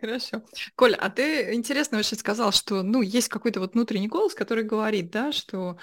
[0.00, 0.42] Хорошо.
[0.74, 5.10] Коля, а ты интересно вообще сказал, что, ну, есть какой-то вот внутренний голос, который говорит,
[5.10, 5.78] да, что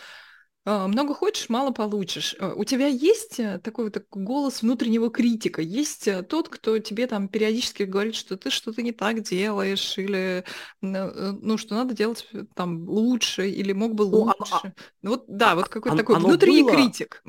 [0.65, 2.35] много хочешь, мало получишь.
[2.39, 5.61] А, у тебя есть э, такой вот голос внутреннего критика?
[5.61, 10.43] Есть э, тот, кто тебе там периодически говорит, что ты что-то не так делаешь, или
[10.81, 14.73] э, ну, что надо делать там лучше, или мог бы ну, а, лучше.
[15.03, 17.21] Ну, вот да, вот какой-то такой внутренний было, критик.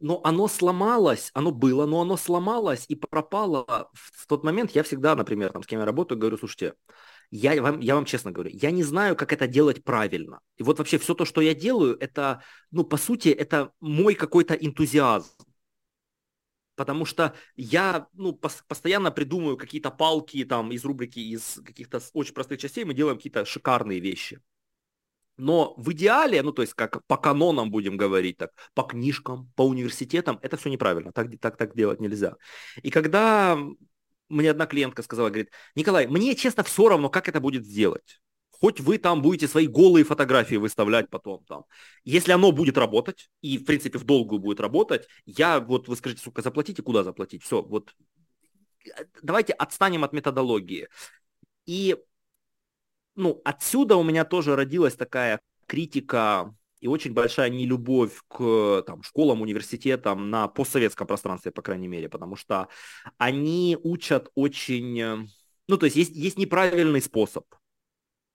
[0.00, 4.72] Но оно сломалось, оно было, но оно сломалось и пропало в тот момент.
[4.72, 6.74] Я всегда, например, там, с кем я работаю, говорю, слушайте,
[7.30, 10.40] я вам, я вам честно говорю, я не знаю, как это делать правильно.
[10.56, 14.54] И вот вообще все то, что я делаю, это, ну, по сути, это мой какой-то
[14.54, 15.30] энтузиазм.
[16.76, 22.34] Потому что я ну, пос- постоянно придумываю какие-то палки там из рубрики, из каких-то очень
[22.34, 24.40] простых частей, мы делаем какие-то шикарные вещи.
[25.36, 29.62] Но в идеале, ну то есть как по канонам будем говорить, так, по книжкам, по
[29.62, 32.36] университетам, это все неправильно, так, так, так делать нельзя.
[32.82, 33.58] И когда
[34.34, 38.20] мне одна клиентка сказала, говорит, Николай, мне честно все равно, как это будет сделать.
[38.50, 41.64] Хоть вы там будете свои голые фотографии выставлять потом там.
[42.04, 46.22] Если оно будет работать, и в принципе в долгую будет работать, я вот, вы скажите,
[46.22, 47.42] сука, заплатите, куда заплатить?
[47.42, 47.94] Все, вот
[49.22, 50.88] давайте отстанем от методологии.
[51.66, 51.96] И
[53.16, 59.40] ну, отсюда у меня тоже родилась такая критика и очень большая нелюбовь к там, школам,
[59.40, 62.68] университетам на постсоветском пространстве, по крайней мере, потому что
[63.18, 65.00] они учат очень...
[65.00, 65.26] Э,
[65.66, 67.46] ну, то есть есть, есть неправильный способ.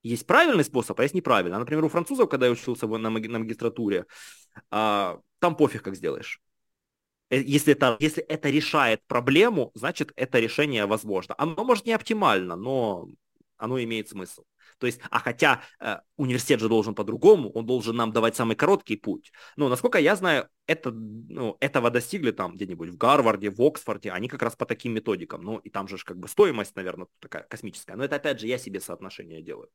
[0.02, 1.60] Есть правильный способ, а есть неправильный.
[1.60, 4.06] Например, у французов, когда я учился на, на магистратуре,
[4.72, 6.42] а, там пофиг, как сделаешь.
[7.30, 11.36] Э, если это, если это решает проблему, значит, это решение возможно.
[11.38, 13.08] Оно может не оптимально, но
[13.60, 14.44] оно имеет смысл.
[14.80, 18.96] То есть, а хотя э, университет же должен по-другому, он должен нам давать самый короткий
[18.96, 19.32] путь.
[19.58, 24.28] Но насколько я знаю, это, ну, этого достигли там где-нибудь в Гарварде, в Оксфорде, они
[24.28, 25.42] как раз по таким методикам.
[25.42, 27.96] Ну, и там же как бы стоимость, наверное, такая космическая.
[27.96, 29.70] Но это опять же я себе соотношение делаю.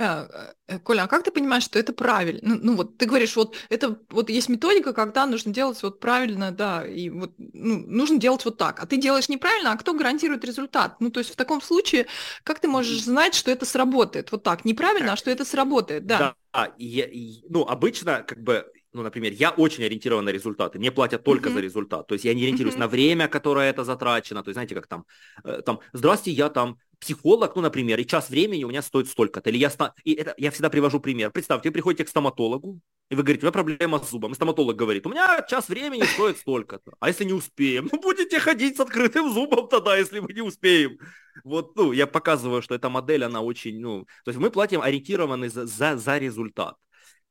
[0.00, 2.40] Э, э, Коля, а как ты понимаешь, что это правильно?
[2.42, 6.52] Ну, ну вот ты говоришь, вот это вот есть методика, когда нужно делать вот правильно,
[6.52, 10.42] да, и вот ну, нужно делать вот так, а ты делаешь неправильно, а кто гарантирует
[10.42, 10.96] результат?
[11.00, 12.06] Ну, то есть в таком случае,
[12.44, 14.32] как ты можешь знать, что это сработает?
[14.32, 16.34] Вот так, неправильно, а что это сработает, да?
[16.54, 17.06] Да, я,
[17.50, 21.54] ну, обычно, как бы, ну, например, я очень ориентирован на результаты, мне платят только mm-hmm.
[21.54, 22.80] за результат, то есть я не ориентируюсь mm-hmm.
[22.80, 25.04] на время, которое это затрачено, то есть знаете, как там,
[25.44, 29.50] э, там, здрасте, я там психолог, ну, например, и час времени у меня стоит столько-то.
[29.50, 29.72] Или я,
[30.04, 31.30] и это, я всегда привожу пример.
[31.30, 32.78] Представьте, вы приходите к стоматологу,
[33.08, 34.32] и вы говорите, у меня проблема с зубом.
[34.32, 36.92] И стоматолог говорит, у меня час времени стоит столько-то.
[37.00, 37.88] А если не успеем?
[37.90, 40.98] Ну, будете ходить с открытым зубом тогда, если мы не успеем.
[41.42, 45.48] Вот, ну, я показываю, что эта модель, она очень, ну, то есть мы платим ориентированный
[45.48, 46.76] за, за, за результат.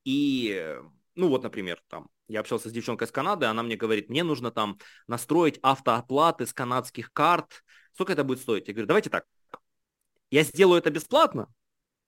[0.03, 0.76] И,
[1.20, 4.51] ну, вот, например, там, я общался с девчонкой из Канады, она мне говорит, мне нужно
[4.51, 7.63] там настроить автооплаты с канадских карт.
[7.93, 8.67] Сколько это будет стоить?
[8.67, 9.26] Я говорю, давайте так,
[10.32, 11.53] я сделаю это бесплатно,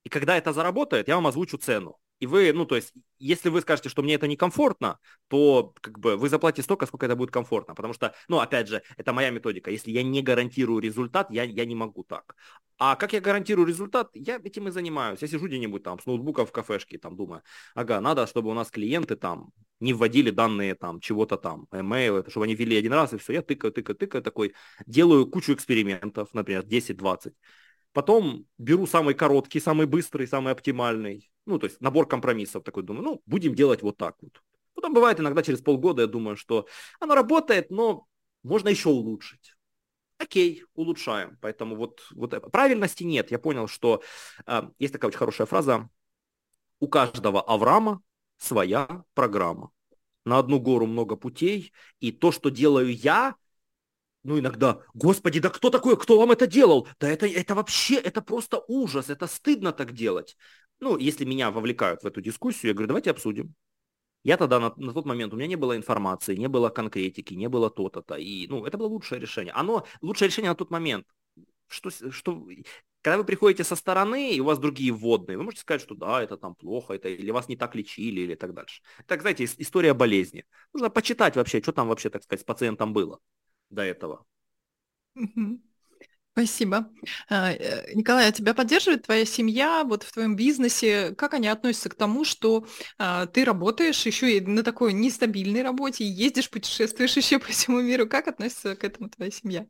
[0.04, 1.98] и когда это заработает, я вам озвучу цену.
[2.22, 6.16] И вы, ну, то есть, если вы скажете, что мне это некомфортно, то как бы
[6.16, 7.74] вы заплатите столько, сколько это будет комфортно.
[7.74, 9.72] Потому что, ну, опять же, это моя методика.
[9.72, 12.36] Если я не гарантирую результат, я, я не могу так.
[12.78, 15.20] А как я гарантирую результат, я этим и занимаюсь.
[15.20, 17.42] Я сижу где-нибудь там с ноутбуком в кафешке, там думаю,
[17.74, 19.50] ага, надо, чтобы у нас клиенты там
[19.80, 23.42] не вводили данные там чего-то там, email, чтобы они ввели один раз, и все, я
[23.42, 24.54] тыкаю, тыкаю, тыкаю, такой,
[24.86, 27.34] делаю кучу экспериментов, например, 10-20
[27.92, 31.30] Потом беру самый короткий, самый быстрый, самый оптимальный.
[31.46, 34.42] Ну, то есть набор компромиссов такой, думаю, ну, будем делать вот так вот.
[34.74, 36.66] Потом бывает иногда через полгода я думаю, что
[36.98, 38.06] оно работает, но
[38.42, 39.54] можно еще улучшить.
[40.18, 41.36] Окей, улучшаем.
[41.40, 43.30] Поэтому вот, вот правильности нет.
[43.30, 44.02] Я понял, что
[44.46, 45.90] э, есть такая очень хорошая фраза.
[46.80, 48.02] У каждого Авраама
[48.38, 49.70] своя программа.
[50.24, 53.34] На одну гору много путей, и то, что делаю я,
[54.24, 56.88] ну, иногда, господи, да кто такой, кто вам это делал?
[57.00, 60.36] Да это, это вообще, это просто ужас, это стыдно так делать.
[60.80, 63.54] Ну, если меня вовлекают в эту дискуссию, я говорю, давайте обсудим.
[64.24, 67.48] Я тогда на, на тот момент, у меня не было информации, не было конкретики, не
[67.48, 68.14] было то-то-то.
[68.14, 69.52] И, ну, это было лучшее решение.
[69.52, 71.06] Оно, лучшее решение на тот момент.
[71.66, 72.46] Что, что,
[73.00, 76.22] когда вы приходите со стороны, и у вас другие вводные, вы можете сказать, что да,
[76.22, 78.82] это там плохо, это, или вас не так лечили, или так дальше.
[79.06, 80.44] Так, знаете, история болезни.
[80.72, 83.18] Нужно почитать вообще, что там вообще, так сказать, с пациентом было
[83.72, 84.24] до этого.
[86.34, 86.90] Спасибо.
[87.28, 91.14] А, э, Николай, а тебя поддерживает твоя семья вот в твоем бизнесе?
[91.14, 92.66] Как они относятся к тому, что
[92.96, 98.08] а, ты работаешь еще и на такой нестабильной работе, ездишь, путешествуешь еще по всему миру?
[98.08, 99.66] Как относится к этому твоя семья?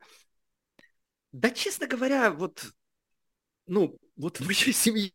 [1.32, 2.62] Да, честно говоря, вот,
[3.66, 5.12] ну, вот в моей семье,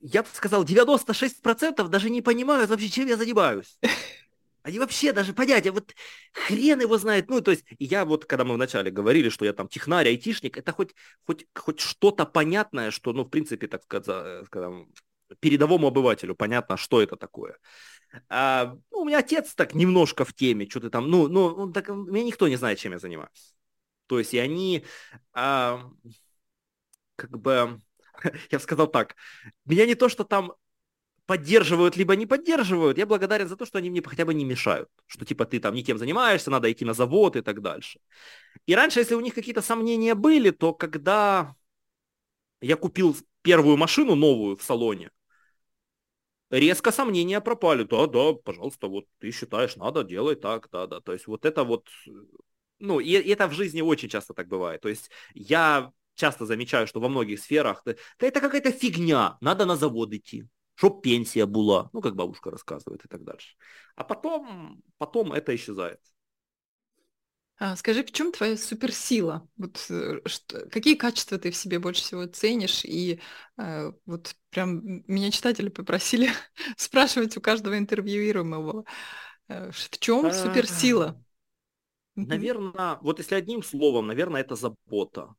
[0.00, 3.78] я бы сказал, 96% даже не понимают вообще, чем я занимаюсь.
[4.66, 5.94] Они вообще даже понятия, вот
[6.32, 7.30] хрен его знает.
[7.30, 10.72] Ну, то есть, я вот, когда мы вначале говорили, что я там технарь, айтишник, это
[10.72, 10.92] хоть,
[11.24, 14.40] хоть, хоть что-то понятное, что, ну, в принципе, так сказать,
[15.38, 17.58] передовому обывателю понятно, что это такое.
[18.28, 21.88] А, ну, у меня отец так немножко в теме, что ты там, ну, ну, так,
[21.88, 23.54] меня никто не знает, чем я занимаюсь.
[24.08, 24.84] То есть, и они,
[25.32, 25.80] а,
[27.14, 27.80] как бы,
[28.50, 29.14] я бы сказал так,
[29.64, 30.54] меня не то, что там
[31.26, 34.88] поддерживают, либо не поддерживают, я благодарен за то, что они мне хотя бы не мешают.
[35.06, 38.00] Что типа ты там не тем занимаешься, надо идти на завод и так дальше.
[38.66, 41.54] И раньше, если у них какие-то сомнения были, то когда
[42.60, 45.10] я купил первую машину новую в салоне,
[46.50, 47.82] резко сомнения пропали.
[47.82, 51.00] Да, да, пожалуйста, вот ты считаешь, надо, делай так, да, да.
[51.00, 51.88] То есть вот это вот,
[52.78, 54.80] ну, и, и это в жизни очень часто так бывает.
[54.80, 59.76] То есть я часто замечаю, что во многих сферах, да это какая-то фигня, надо на
[59.76, 60.46] завод идти
[60.76, 63.56] чтоб пенсия была, ну, как бабушка рассказывает и так дальше.
[63.96, 66.00] А потом, потом это исчезает.
[67.58, 69.48] А, скажи, в чем твоя суперсила?
[69.56, 72.84] Вот, э, что, какие качества ты в себе больше всего ценишь?
[72.84, 73.20] И
[73.56, 76.28] э, вот прям меня читатели попросили
[76.76, 78.84] спрашивать у каждого интервьюируемого,
[79.48, 81.18] э, в чем суперсила?
[82.14, 85.34] Наверное, вот если одним словом, наверное, это забота,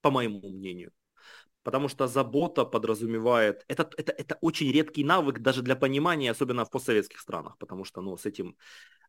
[0.00, 0.92] по моему мнению.
[1.62, 6.70] Потому что забота подразумевает, это, это, это очень редкий навык даже для понимания, особенно в
[6.70, 8.56] постсоветских странах, потому что ну, с этим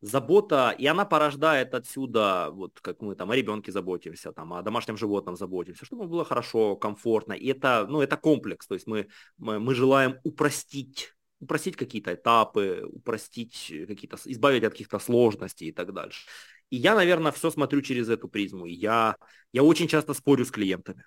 [0.02, 4.98] забота, и она порождает отсюда, вот как мы там о ребенке заботимся, там, о домашнем
[4.98, 9.60] животном заботимся, чтобы было хорошо, комфортно, и это, ну, это комплекс, то есть мы, мы,
[9.60, 16.26] мы желаем упростить упростить какие-то этапы, упростить какие-то, избавить от каких-то сложностей и так дальше.
[16.70, 18.66] И я, наверное, все смотрю через эту призму.
[18.66, 19.18] Я,
[19.52, 21.04] я очень часто спорю с клиентами.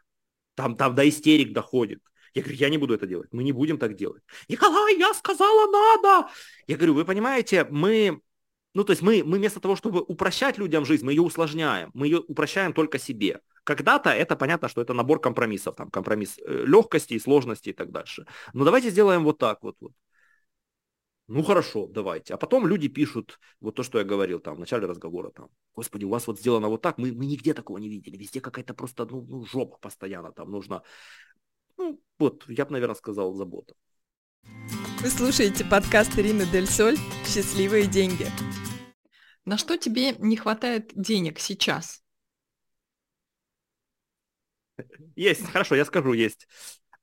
[0.56, 2.00] Там, там до истерик доходит.
[2.34, 4.22] Я говорю, я не буду это делать, мы не будем так делать.
[4.48, 6.28] Николай, я сказала, надо.
[6.66, 8.20] Я говорю, вы понимаете, мы,
[8.74, 12.06] ну то есть мы, мы вместо того, чтобы упрощать людям жизнь, мы ее усложняем, мы
[12.08, 13.40] ее упрощаем только себе.
[13.64, 18.26] Когда-то это понятно, что это набор компромиссов, там компромисс э, легкости, сложности и так дальше.
[18.52, 19.76] Но давайте сделаем вот так вот.
[19.80, 19.92] вот.
[21.28, 22.34] Ну хорошо, давайте.
[22.34, 25.30] А потом люди пишут вот то, что я говорил там в начале разговора.
[25.30, 28.16] Там, Господи, у вас вот сделано вот так, мы, мы нигде такого не видели.
[28.16, 30.82] Везде какая-то просто ну, ну, жопа постоянно там нужно.
[31.76, 33.74] Ну вот, я бы, наверное, сказал забота.
[35.02, 36.96] Вы слушаете подкаст Ирины Дель Соль
[37.26, 38.26] «Счастливые деньги».
[39.44, 42.02] На что тебе не хватает денег сейчас?
[45.16, 46.46] Есть, хорошо, я скажу, есть.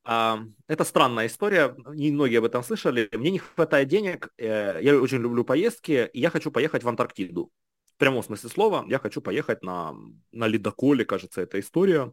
[0.06, 3.10] Это странная история, не многие об этом слышали.
[3.14, 7.52] Мне не хватает денег, э, я очень люблю поездки, и я хочу поехать в Антарктиду.
[7.96, 9.94] В прямом смысле слова, я хочу поехать на,
[10.32, 12.12] на ледоколе, кажется, эта история.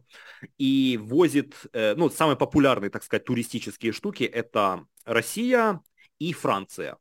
[0.57, 5.81] И возит, э, ну, самые популярные, так сказать, туристические штуки, это Россия
[6.17, 6.97] и Франция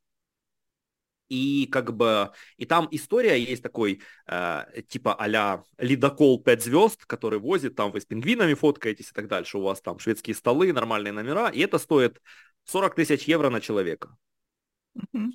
[1.30, 7.38] и как бы, и там история есть такой, э, типа а-ля ледокол 5 звезд, который
[7.38, 11.12] возит, там вы с пингвинами фоткаетесь и так дальше, у вас там шведские столы, нормальные
[11.12, 12.20] номера, и это стоит
[12.64, 14.16] 40 тысяч евро на человека.
[14.98, 15.30] Mm-hmm.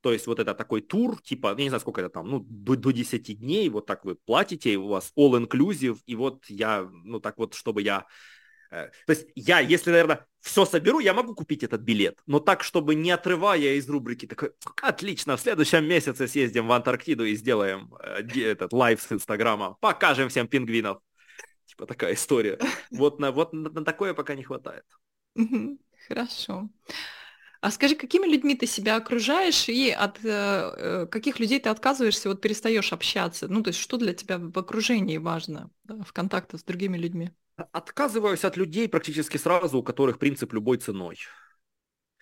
[0.00, 2.76] То есть вот это такой тур, типа, я не знаю, сколько это там, ну, до,
[2.76, 7.20] до 10 дней, вот так вы платите, и у вас all-inclusive, и вот я, ну,
[7.20, 8.06] так вот, чтобы я
[8.70, 12.94] то есть я, если, наверное, все соберу, я могу купить этот билет, но так, чтобы
[12.94, 14.52] не отрывая из рубрики, такой,
[14.82, 20.28] отлично, в следующем месяце съездим в Антарктиду и сделаем э, этот live с Инстаграма, покажем
[20.28, 20.98] всем пингвинов.
[21.66, 22.58] Типа такая история.
[22.90, 24.84] Вот на, вот на, на такое пока не хватает.
[26.08, 26.68] Хорошо.
[27.60, 32.28] А скажи, какими людьми ты себя окружаешь и от э, э, каких людей ты отказываешься,
[32.28, 33.48] вот перестаешь общаться?
[33.48, 37.32] Ну, то есть что для тебя в окружении важно, да, в контактах с другими людьми?
[37.56, 41.18] Отказываюсь от людей практически сразу, у которых принцип любой ценой.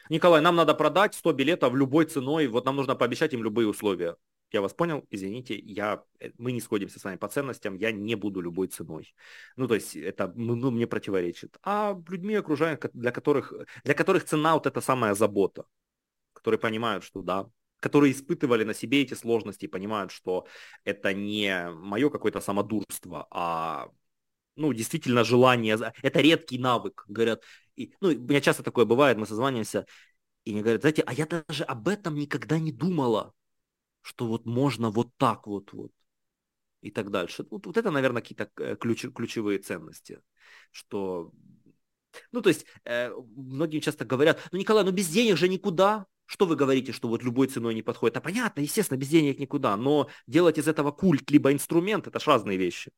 [0.09, 4.16] Николай, нам надо продать 100 билетов любой ценой, вот нам нужно пообещать им любые условия.
[4.53, 8.14] Я вас понял, извините, я, э, мы не сходимся с вами по ценностям, я не
[8.14, 9.14] буду любой ценой.
[9.57, 11.57] Ну, то есть это ну, ну мне противоречит.
[11.62, 15.64] А людьми окружаем, для которых, для которых цена вот эта самая забота,
[16.32, 20.47] которые понимают, что да, которые испытывали на себе эти сложности и понимают, что
[20.85, 23.89] это не мое какое-то самодурство, а
[24.57, 27.42] ну, действительно желание, это редкий навык, говорят.
[27.76, 29.86] И, ну, у меня часто такое бывает, мы созваниваемся,
[30.44, 33.32] и мне говорят, знаете, а я даже об этом никогда не думала,
[34.02, 35.90] что вот можно вот так вот, вот,
[36.82, 37.46] и так дальше.
[37.50, 40.20] Вот, вот это, наверное, какие-то э, ключ, ключевые ценности,
[40.70, 41.32] что,
[42.30, 46.46] ну, то есть, э, многим часто говорят, ну, Николай, ну, без денег же никуда, что
[46.46, 48.16] вы говорите, что вот любой ценой не подходит?
[48.18, 52.26] А понятно, естественно, без денег никуда, но делать из этого культ либо инструмент, это же
[52.30, 52.92] разные вещи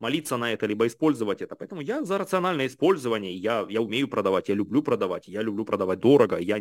[0.00, 1.56] молиться на это, либо использовать это.
[1.56, 6.00] Поэтому я за рациональное использование, я, я умею продавать, я люблю продавать, я люблю продавать
[6.00, 6.58] дорого, я...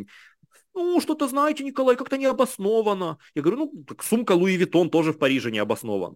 [0.76, 3.18] Ну, что-то знаете, Николай, как-то необоснованно.
[3.36, 6.16] Я говорю, ну, так сумка Louis Vuitton тоже в Париже не обоснован.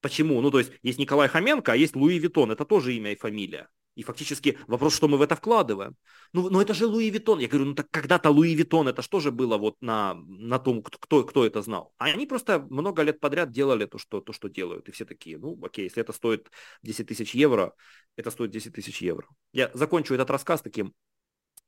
[0.00, 0.40] Почему?
[0.40, 3.68] Ну, то есть, есть Николай Хоменко, а есть Louis Vuitton, это тоже имя и фамилия.
[3.96, 5.96] И фактически вопрос, что мы в это вкладываем.
[6.32, 7.40] Ну, ну это же Louis Vuitton.
[7.40, 10.82] Я говорю, ну так когда-то Louis Vuitton, это что же было вот на, на том,
[10.82, 11.92] кто, кто это знал.
[11.98, 14.88] А они просто много лет подряд делали то что, то, что делают.
[14.88, 16.50] И все такие, ну окей, если это стоит
[16.82, 17.74] 10 тысяч евро,
[18.16, 19.26] это стоит 10 тысяч евро.
[19.52, 20.94] Я закончу этот рассказ таким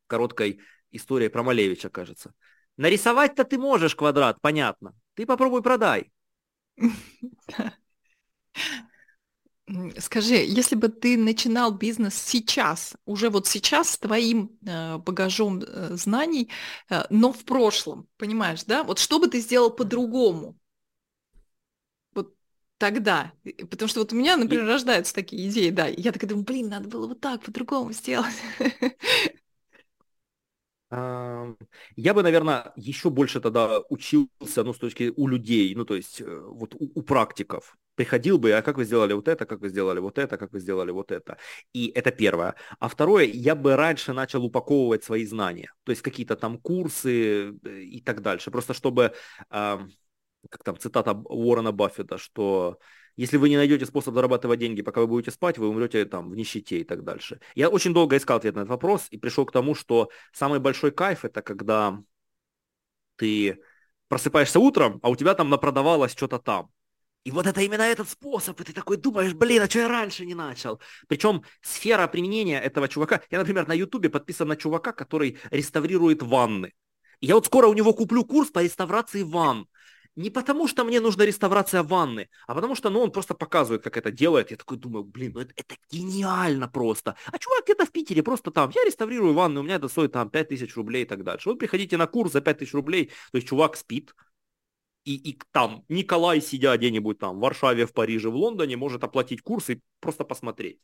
[0.06, 0.60] короткой
[0.90, 2.32] историей про Малевича, кажется.
[2.76, 4.94] Нарисовать-то ты можешь квадрат, понятно.
[5.14, 6.12] Ты попробуй продай.
[9.98, 15.96] Скажи, если бы ты начинал бизнес сейчас, уже вот сейчас с твоим э, багажом э,
[15.96, 16.50] знаний,
[16.90, 18.82] э, но в прошлом, понимаешь, да?
[18.82, 20.58] Вот что бы ты сделал по-другому?
[22.14, 22.34] Вот
[22.78, 23.32] тогда.
[23.70, 25.88] Потому что вот у меня, например, рождаются такие идеи, да.
[25.88, 28.34] И я такая думаю, блин, надо было вот так, по-другому сделать.
[30.92, 36.20] Я бы, наверное, еще больше тогда учился, ну, с точки у людей, ну, то есть
[36.20, 37.76] э, вот у, у практиков.
[37.94, 40.60] Приходил бы, а как вы сделали вот это, как вы сделали вот это, как вы
[40.60, 41.38] сделали вот это.
[41.72, 42.56] И это первое.
[42.78, 45.72] А второе, я бы раньше начал упаковывать свои знания.
[45.84, 48.50] То есть какие-то там курсы э, и так дальше.
[48.50, 49.12] Просто чтобы
[50.50, 52.78] как там цитата Уоррена Баффета, что
[53.16, 56.36] если вы не найдете способ зарабатывать деньги, пока вы будете спать, вы умрете там в
[56.36, 57.40] нищете и так дальше.
[57.54, 60.90] Я очень долго искал ответ на этот вопрос и пришел к тому, что самый большой
[60.92, 62.02] кайф это когда
[63.16, 63.60] ты
[64.08, 66.70] просыпаешься утром, а у тебя там напродавалось что-то там.
[67.24, 70.26] И вот это именно этот способ, и ты такой думаешь, блин, а что я раньше
[70.26, 70.80] не начал?
[71.06, 76.72] Причем сфера применения этого чувака, я, например, на ютубе подписан на чувака, который реставрирует ванны.
[77.20, 79.68] И я вот скоро у него куплю курс по реставрации ванн.
[80.14, 83.96] Не потому, что мне нужна реставрация ванны, а потому что, ну, он просто показывает, как
[83.96, 84.50] это делает.
[84.50, 87.16] Я такой думаю, блин, ну это, это гениально просто.
[87.26, 90.28] А чувак где-то в Питере просто там, я реставрирую ванны, у меня это стоит там
[90.28, 91.48] 5000 рублей и так дальше.
[91.48, 94.14] Вот приходите на курс за 5000 рублей, то есть чувак спит,
[95.04, 99.42] и, и там Николай, сидя где-нибудь там в Варшаве, в Париже, в Лондоне, может оплатить
[99.42, 100.78] курс и просто посмотреть.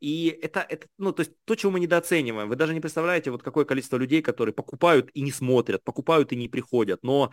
[0.00, 2.48] И это, это, ну, то есть то, чего мы недооцениваем.
[2.48, 6.36] Вы даже не представляете, вот какое количество людей, которые покупают и не смотрят, покупают и
[6.36, 7.02] не приходят.
[7.02, 7.32] Но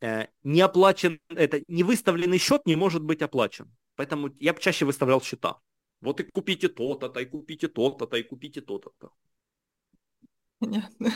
[0.00, 3.74] не оплачен, это не выставленный счет не может быть оплачен.
[3.96, 5.60] Поэтому я бы чаще выставлял счета.
[6.00, 8.92] Вот и купите то-то, и купите то-то, и купите то-то.
[10.58, 11.12] Понятно.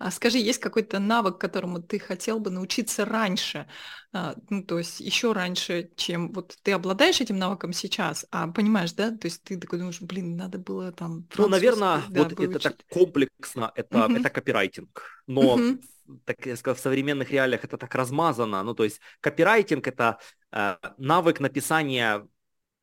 [0.00, 3.66] А скажи, есть какой-то навык, которому ты хотел бы научиться раньше,
[4.14, 8.94] а, ну, то есть еще раньше, чем вот ты обладаешь этим навыком сейчас, а понимаешь,
[8.94, 12.56] да, то есть ты такой думаешь, блин, надо было там Ну, наверное, да, вот выучить.
[12.56, 14.18] это так комплексно, это, uh-huh.
[14.20, 15.78] это копирайтинг, но uh-huh.
[16.24, 20.18] так я сказал, в современных реалиях это так размазано, ну, то есть копирайтинг это
[20.50, 22.26] э, навык написания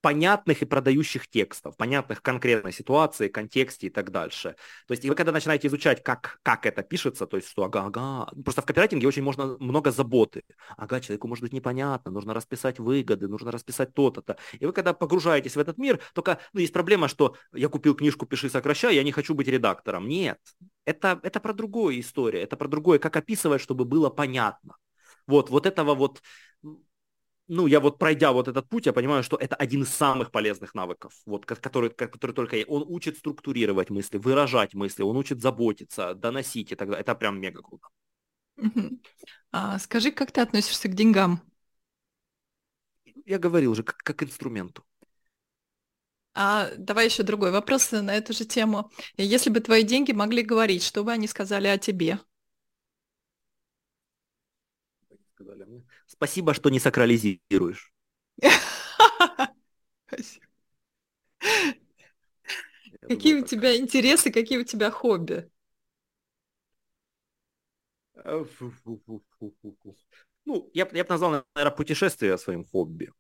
[0.02, 4.56] понятных и продающих текстов, понятных конкретной ситуации, контексте и так дальше.
[4.88, 7.86] То есть и вы когда начинаете изучать, как, как это пишется, то есть что ага,
[7.86, 10.44] ага, просто в копирайтинге очень можно много заботы.
[10.78, 14.22] Ага, человеку может быть непонятно, нужно расписать выгоды, нужно расписать то-то.
[14.22, 17.96] то И вы когда погружаетесь в этот мир, только ну, есть проблема, что я купил
[17.96, 20.08] книжку «Пиши, сокращай», я не хочу быть редактором.
[20.08, 20.40] Нет,
[20.86, 24.76] это, это про другую историю, это про другое, как описывать, чтобы было понятно.
[25.28, 26.22] Вот, вот этого вот
[27.48, 30.76] ну, я вот пройдя вот этот путь, я понимаю, что это один из самых полезных
[30.76, 36.72] навыков, вот, который, который только он учит структурировать мысли, выражать мысли, он учит заботиться, доносить
[36.72, 37.02] и так далее.
[37.02, 37.88] Это прям мега круто.
[39.52, 41.42] А, скажи, как ты относишься к деньгам?
[43.26, 44.84] Я говорил уже, как, как к инструменту.
[46.34, 48.92] А давай еще другой вопрос на эту же тему.
[49.18, 52.20] Если бы твои деньги могли говорить, что бы они сказали о тебе?
[55.36, 55.84] сказали мне.
[56.08, 57.94] Спасибо, что не сакрализируешь.
[63.08, 65.50] Какие у тебя интересы, какие у тебя хобби?
[68.16, 68.44] Э,
[70.46, 73.12] ну, я, я бы назвал, наверное, путешествие своим хобби.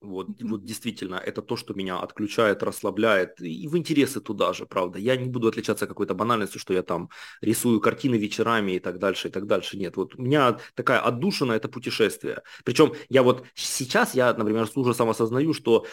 [0.00, 5.00] Вот, вот действительно, это то, что меня отключает, расслабляет, и в интересы туда же, правда.
[5.00, 9.26] Я не буду отличаться какой-то банальностью, что я там рисую картины вечерами и так дальше,
[9.26, 9.76] и так дальше.
[9.76, 12.42] Нет, вот у меня такая отдушина– это путешествие.
[12.64, 15.84] Причем я вот сейчас, я, например, с ужасом осознаю, что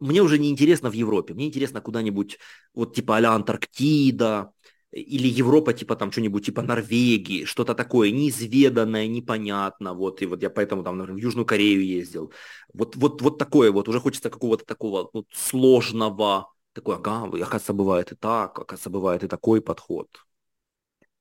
[0.00, 2.38] мне уже не интересно в Европе, мне интересно куда-нибудь,
[2.74, 4.50] вот типа а Антарктида,
[4.94, 10.50] или Европа, типа там что-нибудь типа Норвегии, что-то такое неизведанное, непонятно, вот, и вот я
[10.50, 12.32] поэтому там, например, в Южную Корею ездил,
[12.72, 18.12] вот, вот, вот такое вот, уже хочется какого-то такого вот, сложного, такой, ага, оказывается, бывает
[18.12, 20.08] и так, оказывается, бывает и такой подход.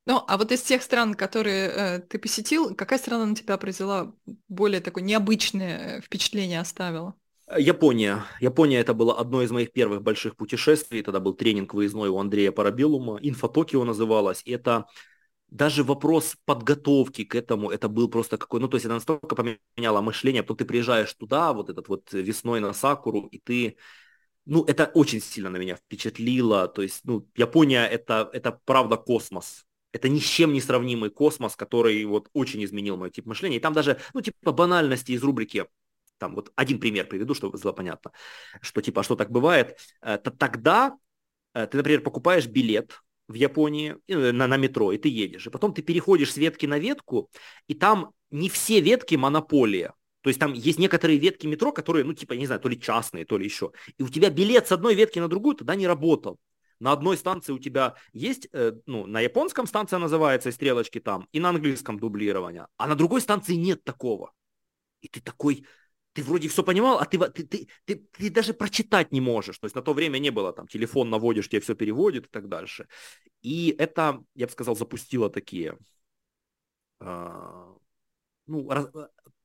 [0.06, 4.14] Ну, а вот из тех стран, которые э, ты посетил, какая страна на тебя произвела
[4.50, 7.16] более такое необычное впечатление оставила?
[7.58, 8.26] Япония.
[8.40, 11.02] Япония это было одно из моих первых больших путешествий.
[11.02, 13.20] Тогда был тренинг выездной у Андрея Парабелума.
[13.22, 14.42] Инфотокио называлось.
[14.46, 14.86] Это
[15.54, 20.02] даже вопрос подготовки к этому, это был просто какой, ну, то есть это настолько поменяло
[20.02, 23.78] мышление, потом ты приезжаешь туда, вот этот вот весной на Сакуру, и ты,
[24.46, 29.68] ну, это очень сильно на меня впечатлило, то есть, ну, Япония это, это правда космос,
[29.92, 33.62] это ни с чем не сравнимый космос, который вот очень изменил мой тип мышления, и
[33.62, 35.68] там даже, ну, типа банальности из рубрики
[36.24, 38.14] там вот один пример приведу, чтобы было понятно,
[38.62, 40.98] что типа, а что так бывает, э, то тогда
[41.54, 45.50] э, ты, например, покупаешь билет в Японии э, на, на метро, и ты едешь, и
[45.50, 47.30] потом ты переходишь с ветки на ветку,
[47.68, 52.14] и там не все ветки монополия, то есть там есть некоторые ветки метро, которые, ну,
[52.14, 53.74] типа, не знаю, то ли частные, то ли еще.
[53.98, 56.40] И у тебя билет с одной ветки на другую тогда не работал.
[56.80, 61.42] На одной станции у тебя есть, э, ну, на японском станция называется, стрелочки там, и
[61.42, 62.68] на английском дублирование.
[62.78, 64.32] А на другой станции нет такого.
[65.02, 65.66] И ты такой,
[66.14, 69.58] ты вроде все понимал, а ты, ты, ты, ты, ты даже прочитать не можешь.
[69.58, 72.48] То есть на то время не было там телефон наводишь, тебе все переводит и так
[72.48, 72.88] дальше.
[73.42, 75.78] И это, я бы сказал, запустило такие
[77.02, 77.74] э,
[78.48, 78.90] ну, раз,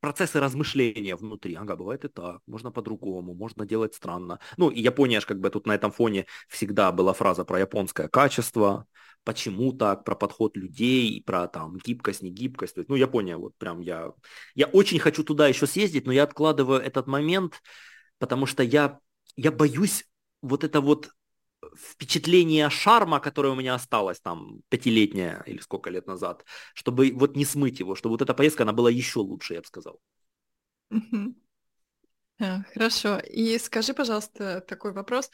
[0.01, 1.55] процессы размышления внутри.
[1.55, 4.39] Ага, бывает и так, можно по-другому, можно делать странно.
[4.57, 8.09] Ну, и Япония же как бы тут на этом фоне всегда была фраза про японское
[8.09, 8.87] качество,
[9.29, 12.79] почему так, про подход людей, про там гибкость, не гибкость.
[12.89, 14.15] Ну, Япония, вот прям я,
[14.55, 17.63] я очень хочу туда еще съездить, но я откладываю этот момент,
[18.19, 19.01] потому что я,
[19.37, 20.07] я боюсь
[20.41, 21.11] вот это вот
[21.77, 27.45] впечатление шарма, которое у меня осталось там пятилетнее или сколько лет назад, чтобы вот не
[27.45, 30.01] смыть его, чтобы вот эта поездка, она была еще лучше, я бы сказал.
[32.41, 33.19] А, хорошо.
[33.19, 35.31] И скажи, пожалуйста, такой вопрос.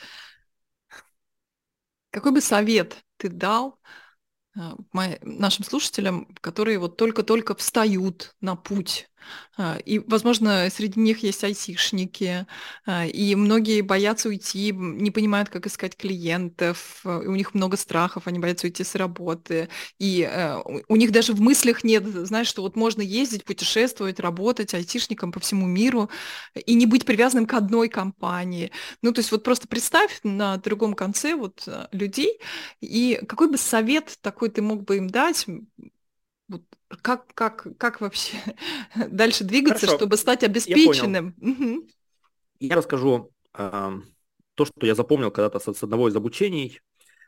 [2.15, 3.81] Какой бы совет ты дал
[4.57, 4.77] а,
[5.23, 9.11] нашим слушателям, которые вот только-только встают на путь.
[9.57, 12.47] А, и, возможно, среди них есть айтишники,
[12.87, 18.39] а, и многие боятся уйти, не понимают, как искать клиентов, у них много страхов, они
[18.39, 19.69] боятся уйти с работы,
[19.99, 20.29] и
[20.89, 25.41] у них даже в мыслях нет, знаешь, что вот можно ездить, путешествовать, работать айтишником по
[25.41, 26.11] всему миру
[26.67, 28.71] и не быть привязанным к одной компании.
[29.03, 32.39] Ну, то есть вот просто представь на другом конце вот людей,
[32.81, 35.47] и какой бы совет такой ты мог бы им дать?
[36.49, 36.63] Вот
[37.03, 38.37] как, как, как вообще
[39.09, 39.99] дальше двигаться, Хорошо.
[39.99, 41.35] чтобы стать обеспеченным?
[41.41, 41.89] Я, угу.
[42.61, 44.01] я расскажу э,
[44.55, 46.81] то, что я запомнил когда-то с, с одного из обучений.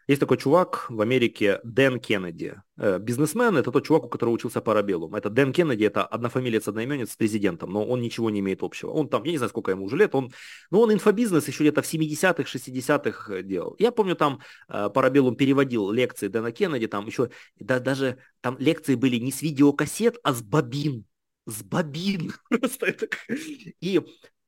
[0.09, 2.63] Есть такой чувак в Америке, Дэн Кеннеди.
[2.77, 5.17] Э, бизнесмен– это тот чувак, у которого учился Парабеллум.
[5.17, 8.91] Это Дэн Кеннеди, это однофамилиец, одноименец с президентом, но он ничего не имеет общего.
[8.91, 10.31] Он там, я не знаю, сколько ему уже лет, он,
[10.71, 13.75] но он инфобизнес еще где-то в 70-х, 60-х делал.
[13.81, 18.95] Я помню, там э, Парабеллум переводил лекции Дэна Кеннеди, там еще, да, даже там лекции
[18.95, 21.05] были не с видеокассет, а с бобин
[21.47, 22.33] с бобин.
[23.81, 24.01] И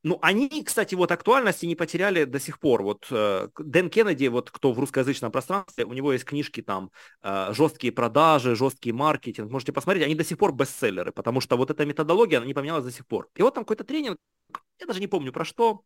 [0.09, 2.83] ну, они, кстати, вот актуальности не потеряли до сих пор.
[2.83, 6.91] Вот э, Дэн Кеннеди, вот кто в русскоязычном пространстве, у него есть книжки там
[7.23, 9.51] э, «Жесткие продажи», «Жесткий маркетинг».
[9.51, 12.85] Можете посмотреть, они до сих пор бестселлеры, потому что вот эта методология, она не поменялась
[12.85, 13.29] до сих пор.
[13.35, 14.17] И вот там какой-то тренинг,
[14.81, 15.83] я даже не помню про что.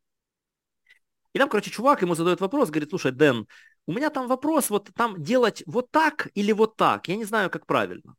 [1.33, 3.49] И там, короче, чувак ему задает вопрос, говорит, слушай, Дэн,
[3.87, 7.51] у меня там вопрос, вот там делать вот так или вот так, я не знаю,
[7.51, 8.15] как правильно.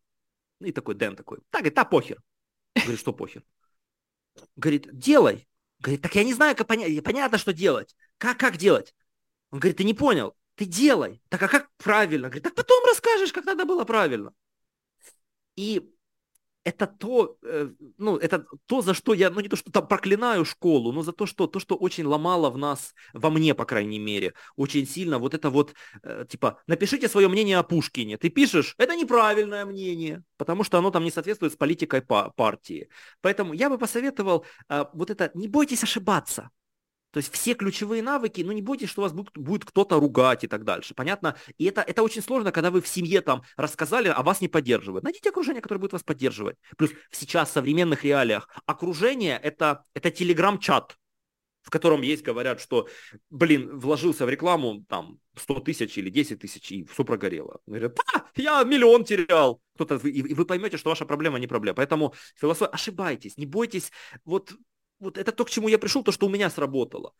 [0.60, 2.22] И такой Дэн такой, так, говорит, да, похер.
[2.76, 3.44] Говорит, что похер?
[4.58, 5.48] Говорит, делай.
[5.84, 7.04] Говорит, так я не знаю, как понять.
[7.04, 7.94] Понятно, что делать.
[8.18, 8.96] Как, как делать?
[9.52, 10.34] Он говорит, ты не понял.
[10.56, 11.22] Ты делай.
[11.28, 12.30] Так а как правильно?
[12.30, 14.34] Говорит, так потом расскажешь, как надо было правильно.
[15.58, 15.94] И
[16.64, 20.46] это то, э, ну, это то, за что я, ну, не то, что там проклинаю
[20.46, 24.00] школу, но за то, что, то, что очень ломало в нас, во мне, по крайней
[24.00, 28.18] мере, очень сильно вот это вот, э, типа, напишите свое мнение о Пушкине.
[28.18, 32.90] Ты пишешь, это неправильное мнение, потому что оно там не соответствует с политикой партии.
[33.22, 36.50] Поэтому я бы посоветовал э, вот это, не бойтесь ошибаться.
[37.14, 40.48] То есть все ключевые навыки, ну не бойтесь, что вас будет, будет кто-то ругать и
[40.48, 40.96] так дальше.
[40.96, 41.36] Понятно?
[41.60, 45.04] И это, это очень сложно, когда вы в семье там рассказали, а вас не поддерживают.
[45.04, 46.58] Найдите окружение, которое будет вас поддерживать.
[46.76, 50.98] Плюс сейчас в современных реалиях окружение это, это телеграм-чат,
[51.62, 52.88] в котором есть, говорят, что,
[53.30, 57.60] блин, вложился в рекламу там 100 тысяч или 10 тысяч, и все прогорело.
[57.68, 59.62] Говорят, а, я миллион терял.
[59.76, 61.76] Кто-то, и, и вы поймете, что ваша проблема не проблема.
[61.76, 63.92] Поэтому философия, ошибайтесь, не бойтесь.
[64.26, 64.54] Вот
[65.00, 67.14] вот это то, к чему я пришел, то, что у меня сработало.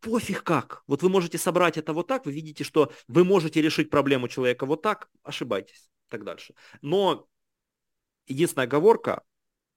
[0.00, 0.82] Пофиг как.
[0.86, 4.66] Вот вы можете собрать это вот так, вы видите, что вы можете решить проблему человека
[4.66, 6.54] вот так, ошибайтесь, так дальше.
[6.82, 7.28] Но
[8.26, 9.22] единственная оговорка,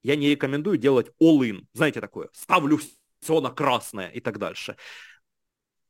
[0.02, 1.66] я не рекомендую делать all-in.
[1.74, 2.80] Знаете такое, ставлю
[3.20, 4.76] все на красное и так дальше.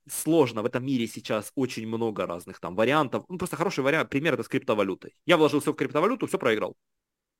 [0.08, 3.24] Сложно, в этом мире сейчас очень много разных там вариантов.
[3.28, 5.14] Ну, просто хороший вариант, пример это с криптовалютой.
[5.26, 6.76] Я вложил все в криптовалюту, все проиграл.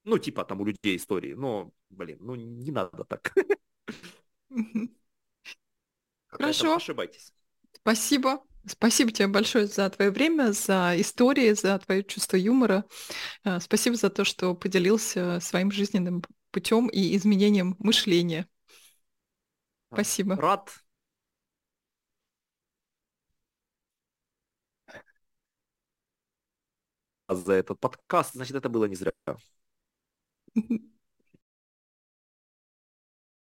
[0.04, 1.34] Ну, типа там у людей истории.
[1.34, 3.34] Но, блин, ну не надо так.
[6.28, 6.76] Хорошо.
[6.76, 7.33] Ошибайтесь.
[7.76, 8.41] Спасибо.
[8.66, 12.85] Спасибо тебе большое за твое время, за истории, за твое чувство юмора.
[13.45, 18.47] Э, спасибо за то, что поделился своим жизненным путем и изменением мышления.
[19.93, 20.37] Спасибо.
[20.37, 20.70] Рад.
[27.28, 29.12] За этот подкаст, значит, это было не зря.